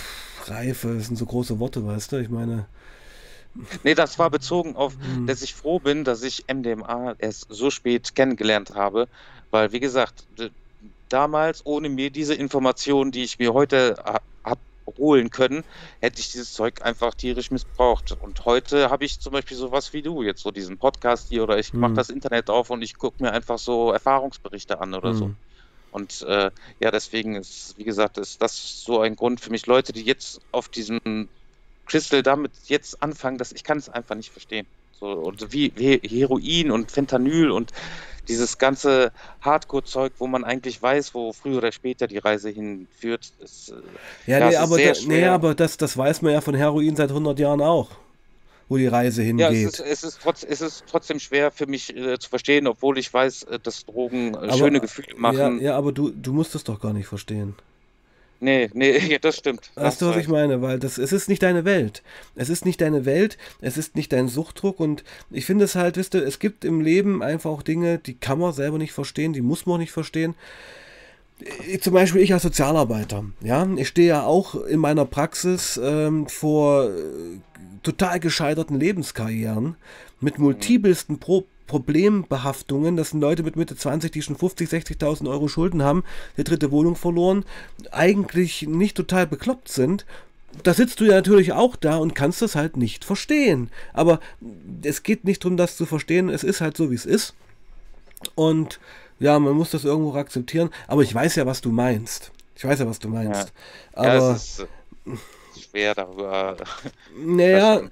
[0.47, 2.67] Reife, das sind so große Worte, weißt du, ich meine.
[3.83, 5.27] Nee, das war bezogen auf, hm.
[5.27, 9.09] dass ich froh bin, dass ich MDMA erst so spät kennengelernt habe,
[9.51, 10.25] weil, wie gesagt,
[11.09, 13.97] damals, ohne mir diese Informationen, die ich mir heute
[14.45, 14.61] habe
[14.99, 15.63] holen können,
[16.01, 18.17] hätte ich dieses Zeug einfach tierisch missbraucht.
[18.21, 21.59] Und heute habe ich zum Beispiel sowas wie du, jetzt so diesen Podcast hier, oder
[21.59, 21.81] ich hm.
[21.81, 25.17] mache das Internet auf und ich gucke mir einfach so Erfahrungsberichte an oder hm.
[25.17, 25.31] so.
[25.93, 29.93] Und äh, ja, deswegen ist, wie gesagt, ist das so ein Grund für mich, Leute,
[29.93, 31.29] die jetzt auf diesem
[31.91, 34.67] Crystal damit jetzt anfangen, dass ich kann es einfach nicht verstehen.
[34.99, 37.73] So, und wie, wie Heroin und Fentanyl und
[38.29, 43.33] dieses ganze Hardcore-Zeug, wo man eigentlich weiß, wo früher oder später die Reise hinführt.
[43.41, 43.75] Ist,
[44.27, 47.11] ja, ja, nee, aber, da, nee, aber das, das weiß man ja von Heroin seit
[47.11, 47.89] 100 Jahren auch
[48.69, 49.51] wo die Reise hingeht.
[49.51, 52.69] Ja, es ist, es ist, trotz, es ist trotzdem schwer für mich äh, zu verstehen,
[52.69, 55.59] obwohl ich weiß, äh, dass Drogen äh, schöne Gefühle machen.
[55.59, 57.57] Ja, ja, aber du, du musst es doch gar nicht verstehen.
[58.41, 59.71] Nee, nee, das stimmt.
[59.75, 60.63] Weißt du, was ich meine?
[60.63, 62.03] Weil das, es ist nicht deine Welt.
[62.35, 65.97] Es ist nicht deine Welt, es ist nicht dein Suchtdruck und ich finde es halt,
[65.97, 69.33] wisst ihr, es gibt im Leben einfach auch Dinge, die kann man selber nicht verstehen,
[69.33, 70.35] die muss man auch nicht verstehen.
[71.67, 76.27] Ich, zum Beispiel ich als Sozialarbeiter, ja, ich stehe ja auch in meiner Praxis ähm,
[76.27, 76.91] vor
[77.83, 79.77] total gescheiterten Lebenskarrieren
[80.21, 82.97] mit multipelsten Pro Problembehaftungen.
[82.97, 86.03] Das sind Leute mit Mitte 20, die schon 50, 60.000 Euro Schulden haben,
[86.37, 87.45] die dritte Wohnung verloren,
[87.93, 90.05] eigentlich nicht total bekloppt sind.
[90.65, 93.71] Da sitzt du ja natürlich auch da und kannst das halt nicht verstehen.
[93.93, 94.19] Aber
[94.83, 96.29] es geht nicht darum, das zu verstehen.
[96.29, 97.35] Es ist halt so, wie es ist.
[98.35, 98.81] Und
[99.21, 100.71] ja, man muss das irgendwo akzeptieren.
[100.89, 102.33] Aber ich weiß ja, was du meinst.
[102.57, 103.53] Ich weiß ja, was du meinst.
[103.95, 104.01] Ja.
[104.03, 104.09] Aber.
[104.09, 104.67] Ja, ist,
[105.71, 106.57] schwer darüber.
[107.17, 107.83] Naja.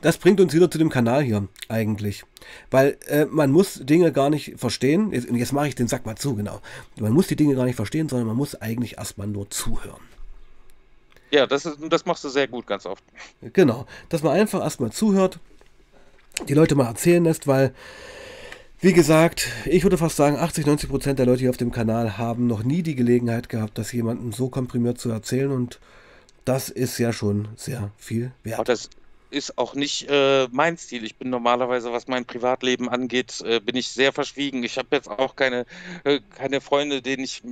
[0.00, 2.24] Das bringt uns wieder zu dem Kanal hier eigentlich.
[2.70, 5.12] Weil äh, man muss Dinge gar nicht verstehen.
[5.12, 6.60] Jetzt, jetzt mache ich den Sack mal zu, genau.
[6.98, 10.00] Man muss die Dinge gar nicht verstehen, sondern man muss eigentlich erstmal nur zuhören.
[11.30, 13.04] Ja, das, ist, das machst du sehr gut ganz oft.
[13.52, 15.38] Genau, dass man einfach erstmal zuhört,
[16.48, 17.74] die Leute mal erzählen lässt, weil
[18.80, 22.16] wie gesagt, ich würde fast sagen, 80, 90 Prozent der Leute hier auf dem Kanal
[22.16, 25.80] haben noch nie die Gelegenheit gehabt, das jemandem so komprimiert zu erzählen und
[26.44, 28.54] das ist ja schon sehr viel wert.
[28.60, 28.88] Aber das
[29.30, 31.04] ist auch nicht äh, mein Stil.
[31.04, 34.62] Ich bin normalerweise, was mein Privatleben angeht, äh, bin ich sehr verschwiegen.
[34.62, 35.66] Ich habe jetzt auch keine,
[36.04, 37.42] äh, keine Freunde, denen ich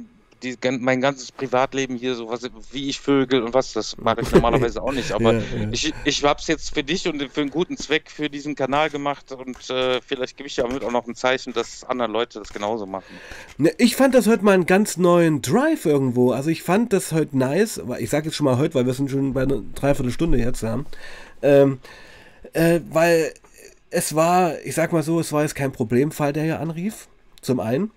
[0.42, 4.30] die, mein ganzes Privatleben hier, so was, wie ich Vögel und was, das mache ich
[4.32, 5.12] normalerweise auch nicht.
[5.12, 5.68] Aber ja, ja.
[5.70, 8.90] ich, ich habe es jetzt für dich und für einen guten Zweck für diesen Kanal
[8.90, 12.52] gemacht und äh, vielleicht gebe ich damit auch noch ein Zeichen, dass andere Leute das
[12.52, 13.18] genauso machen.
[13.58, 16.32] Ne, ich fand das heute mal einen ganz neuen Drive irgendwo.
[16.32, 19.10] Also ich fand das heute nice, ich sage jetzt schon mal heute, weil wir sind
[19.10, 20.84] schon bei einer Dreiviertelstunde jetzt, ja.
[21.42, 21.78] Ähm,
[22.52, 23.32] äh, weil
[23.90, 27.08] es war, ich sag mal so, es war jetzt kein Problemfall, der hier anrief.
[27.40, 27.90] Zum einen.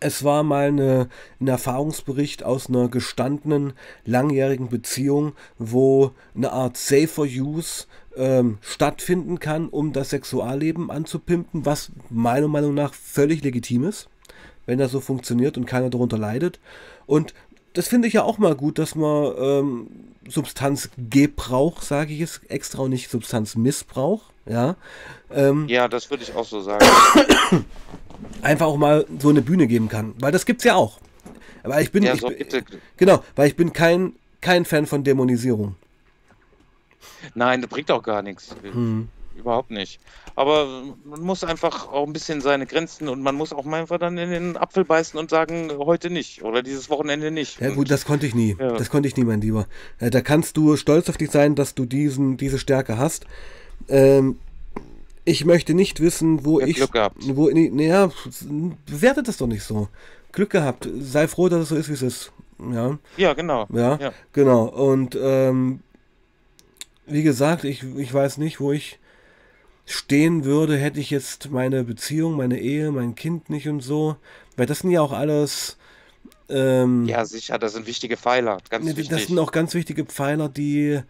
[0.00, 1.08] Es war mal eine,
[1.40, 3.72] ein Erfahrungsbericht aus einer gestandenen,
[4.04, 11.92] langjährigen Beziehung, wo eine Art Safer Use ähm, stattfinden kann, um das Sexualleben anzupimpen, was
[12.10, 14.08] meiner Meinung nach völlig legitim ist,
[14.66, 16.60] wenn das so funktioniert und keiner darunter leidet.
[17.06, 17.32] Und
[17.76, 19.86] das finde ich ja auch mal gut, dass man ähm,
[20.26, 24.76] Substanzgebrauch, sage ich es extra, und nicht Substanzmissbrauch, ja.
[25.30, 26.86] Ähm, ja, das würde ich auch so sagen.
[28.42, 30.14] einfach auch mal so eine Bühne geben kann.
[30.18, 31.00] Weil das gibt's ja auch.
[31.62, 32.02] Aber ich bin.
[32.02, 32.48] Ja, so ich,
[32.96, 35.76] genau, weil ich bin kein, kein Fan von Dämonisierung.
[37.34, 38.56] Nein, das bringt auch gar nichts.
[38.62, 39.08] Hm.
[39.36, 40.00] Überhaupt nicht.
[40.34, 43.98] Aber man muss einfach auch ein bisschen seine Grenzen und man muss auch mal einfach
[43.98, 47.60] dann in den Apfel beißen und sagen, heute nicht oder dieses Wochenende nicht.
[47.60, 48.56] Ja gut, das konnte ich nie.
[48.58, 48.72] Ja.
[48.72, 49.66] Das konnte ich nie, mein Lieber.
[49.98, 53.26] Da kannst du stolz auf dich sein, dass du diesen, diese Stärke hast.
[53.88, 54.38] Ähm,
[55.24, 56.76] ich möchte nicht wissen, wo ich.
[56.76, 57.16] Glück gehabt.
[57.20, 58.10] Wo, naja,
[58.86, 59.88] bewertet das doch nicht so.
[60.32, 60.88] Glück gehabt.
[61.00, 62.32] Sei froh, dass es so ist, wie es ist.
[62.72, 63.66] Ja, ja genau.
[63.72, 64.12] Ja, ja.
[64.32, 64.64] genau.
[64.64, 65.80] Und ähm,
[67.06, 68.98] wie gesagt, ich, ich weiß nicht, wo ich
[69.86, 74.16] stehen würde, hätte ich jetzt meine Beziehung, meine Ehe, mein Kind nicht und so.
[74.56, 75.78] Weil das sind ja auch alles
[76.48, 78.58] ähm, ja, sicher, das sind wichtige Pfeiler.
[78.70, 79.26] Ganz das wichtig.
[79.26, 81.00] sind auch ganz wichtige Pfeiler, die,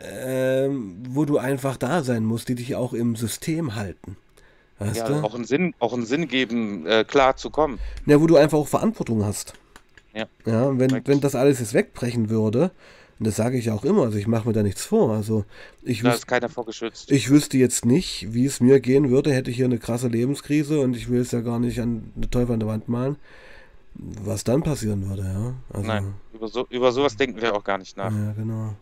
[0.00, 4.16] ähm, wo du einfach da sein musst, die dich auch im System halten.
[4.78, 5.14] Weißt ja, du?
[5.22, 7.78] auch einen Sinn, auch einen Sinn geben, äh, klar zu kommen.
[8.06, 9.54] Ja, wo du einfach auch Verantwortung hast.
[10.12, 10.26] Ja.
[10.44, 12.70] Ja, wenn, wenn das alles jetzt wegbrechen würde,
[13.22, 15.12] und das sage ich auch immer, also ich mache mir da nichts vor.
[15.12, 15.44] Also
[15.82, 17.08] ich da ist keiner vorgeschützt.
[17.12, 20.80] Ich wüsste jetzt nicht, wie es mir gehen würde, hätte ich hier eine krasse Lebenskrise
[20.80, 23.16] und ich will es ja gar nicht an eine Teufel an der Wand malen
[23.94, 25.54] was dann passieren würde, ja.
[25.72, 28.10] Also, Nein, über, so, über sowas denken wir auch gar nicht nach.
[28.10, 28.74] Ja, genau.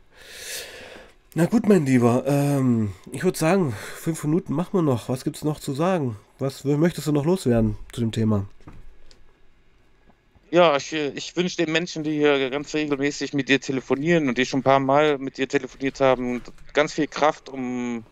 [1.35, 5.09] Na gut, mein Lieber, ähm, ich würde sagen, fünf Minuten machen wir noch.
[5.11, 6.17] Was gibt es noch zu sagen?
[6.39, 8.47] Was möchtest du noch loswerden zu dem Thema?
[10.53, 14.45] Ja, ich, ich wünsche den Menschen, die hier ganz regelmäßig mit dir telefonieren und die
[14.47, 16.43] schon ein paar Mal mit dir telefoniert haben,
[16.73, 18.05] ganz viel Kraft, um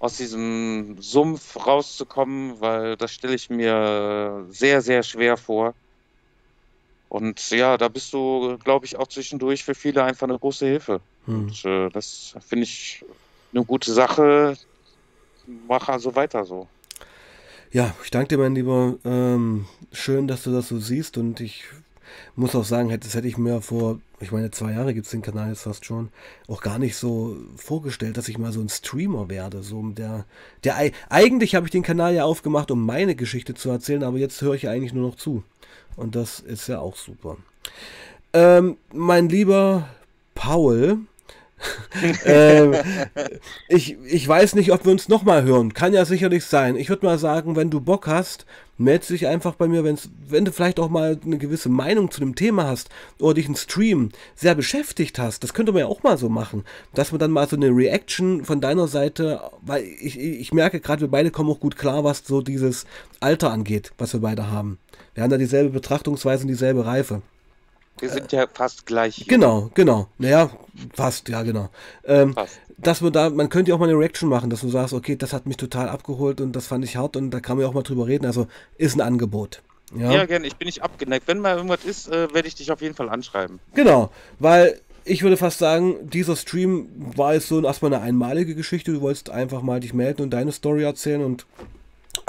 [0.00, 5.74] aus diesem Sumpf rauszukommen, weil das stelle ich mir sehr, sehr schwer vor.
[7.08, 11.02] Und ja, da bist du, glaube ich, auch zwischendurch für viele einfach eine große Hilfe.
[11.24, 11.44] Hm.
[11.46, 13.04] Und äh, das finde ich
[13.52, 14.54] eine gute Sache.
[15.46, 16.68] Mach also weiter so.
[17.72, 18.96] Ja, ich danke dir, mein Lieber.
[19.04, 21.62] Ähm, schön, dass du das so siehst und ich
[22.34, 25.22] muss auch sagen, das hätte ich mir vor, ich meine, zwei Jahre gibt es den
[25.22, 26.08] Kanal jetzt fast schon,
[26.48, 29.62] auch gar nicht so vorgestellt, dass ich mal so ein Streamer werde.
[29.62, 30.24] So der,
[30.64, 34.42] der, eigentlich habe ich den Kanal ja aufgemacht, um meine Geschichte zu erzählen, aber jetzt
[34.42, 35.44] höre ich ja eigentlich nur noch zu.
[35.94, 37.36] Und das ist ja auch super.
[38.32, 39.88] Ähm, mein lieber
[40.34, 40.98] Paul,
[42.24, 42.74] ähm,
[43.68, 45.74] ich, ich weiß nicht, ob wir uns nochmal hören.
[45.74, 46.76] Kann ja sicherlich sein.
[46.76, 48.46] Ich würde mal sagen, wenn du Bock hast,
[48.80, 52.20] melde dich einfach bei mir, wenn's, wenn du vielleicht auch mal eine gewisse Meinung zu
[52.20, 52.88] dem Thema hast
[53.18, 55.44] oder dich ein Stream sehr beschäftigt hast.
[55.44, 58.44] Das könnte man ja auch mal so machen, dass man dann mal so eine Reaction
[58.44, 62.22] von deiner Seite, weil ich, ich merke gerade, wir beide kommen auch gut klar, was
[62.26, 62.86] so dieses
[63.20, 64.78] Alter angeht, was wir beide haben.
[65.14, 67.20] Wir haben da dieselbe Betrachtungsweise und dieselbe Reife.
[67.98, 69.26] Wir sind ja fast gleich.
[69.28, 70.08] Genau, genau.
[70.18, 70.50] Naja,
[70.94, 71.68] fast, ja, genau.
[72.04, 72.60] Ähm, fast.
[72.78, 75.16] Dass man da, man könnte ja auch mal eine Reaction machen, dass du sagst, okay,
[75.16, 77.68] das hat mich total abgeholt und das fand ich hart und da kann man ja
[77.68, 78.24] auch mal drüber reden.
[78.24, 78.46] Also
[78.78, 79.62] ist ein Angebot.
[79.94, 80.46] Ja, ja gerne.
[80.46, 81.28] Ich bin nicht abgeneigt.
[81.28, 83.58] Wenn mal irgendwas ist, äh, werde ich dich auf jeden Fall anschreiben.
[83.74, 88.92] Genau, weil ich würde fast sagen, dieser Stream war jetzt so erstmal eine einmalige Geschichte.
[88.92, 91.46] Du wolltest einfach mal dich melden und deine Story erzählen und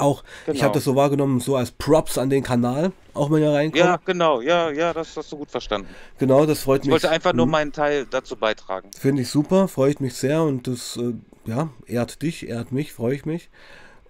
[0.02, 0.56] auch, genau.
[0.56, 3.78] ich habe das so wahrgenommen, so als Props an den Kanal, auch wenn ihr reinkommt.
[3.78, 5.88] Ja, genau, ja, ja, das hast du gut verstanden.
[6.18, 6.96] Genau, das freut ich mich.
[6.96, 8.90] Ich wollte einfach nur meinen Teil dazu beitragen.
[8.98, 13.14] Finde ich super, freut mich sehr und das, äh, ja, ehrt dich, ehrt mich, freue
[13.14, 13.50] ich mich.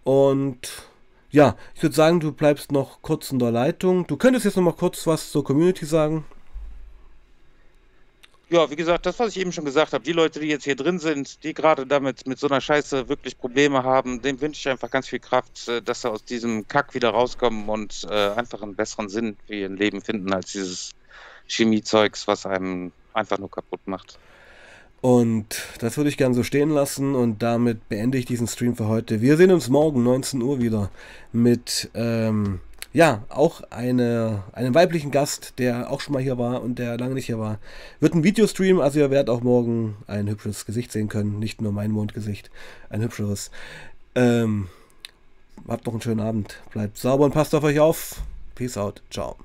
[0.05, 0.69] Und
[1.31, 4.07] ja, ich würde sagen, du bleibst noch kurz in der Leitung.
[4.07, 6.25] Du könntest jetzt noch mal kurz was zur Community sagen.
[8.53, 10.77] Ja, wie gesagt, das, was ich eben schon gesagt habe, die Leute, die jetzt hier
[10.77, 14.69] drin sind, die gerade damit mit so einer Scheiße wirklich Probleme haben, dem wünsche ich
[14.69, 18.61] einfach ganz viel Kraft, äh, dass sie aus diesem Kack wieder rauskommen und äh, einfach
[18.61, 20.91] einen besseren Sinn für ihr Leben finden als dieses
[21.49, 24.19] Chemiezeugs, was einem einfach nur kaputt macht.
[25.01, 25.47] Und
[25.79, 29.23] das würde ich gern so stehen lassen und damit beende ich diesen Stream für heute.
[29.23, 30.91] Wir sehen uns morgen 19 Uhr wieder
[31.33, 32.61] mit ähm,
[32.93, 37.15] ja, auch eine, einen weiblichen Gast, der auch schon mal hier war und der lange
[37.15, 37.59] nicht hier war.
[38.01, 41.39] Wird ein Videostream, also ihr werdet auch morgen ein hübsches Gesicht sehen können.
[41.39, 42.51] Nicht nur mein Mondgesicht,
[42.91, 43.51] ein hübscheres.
[44.15, 44.69] Ähm,
[45.67, 46.59] habt noch einen schönen Abend.
[46.73, 48.23] Bleibt sauber und passt auf euch auf.
[48.55, 49.03] Peace out.
[49.11, 49.37] Ciao.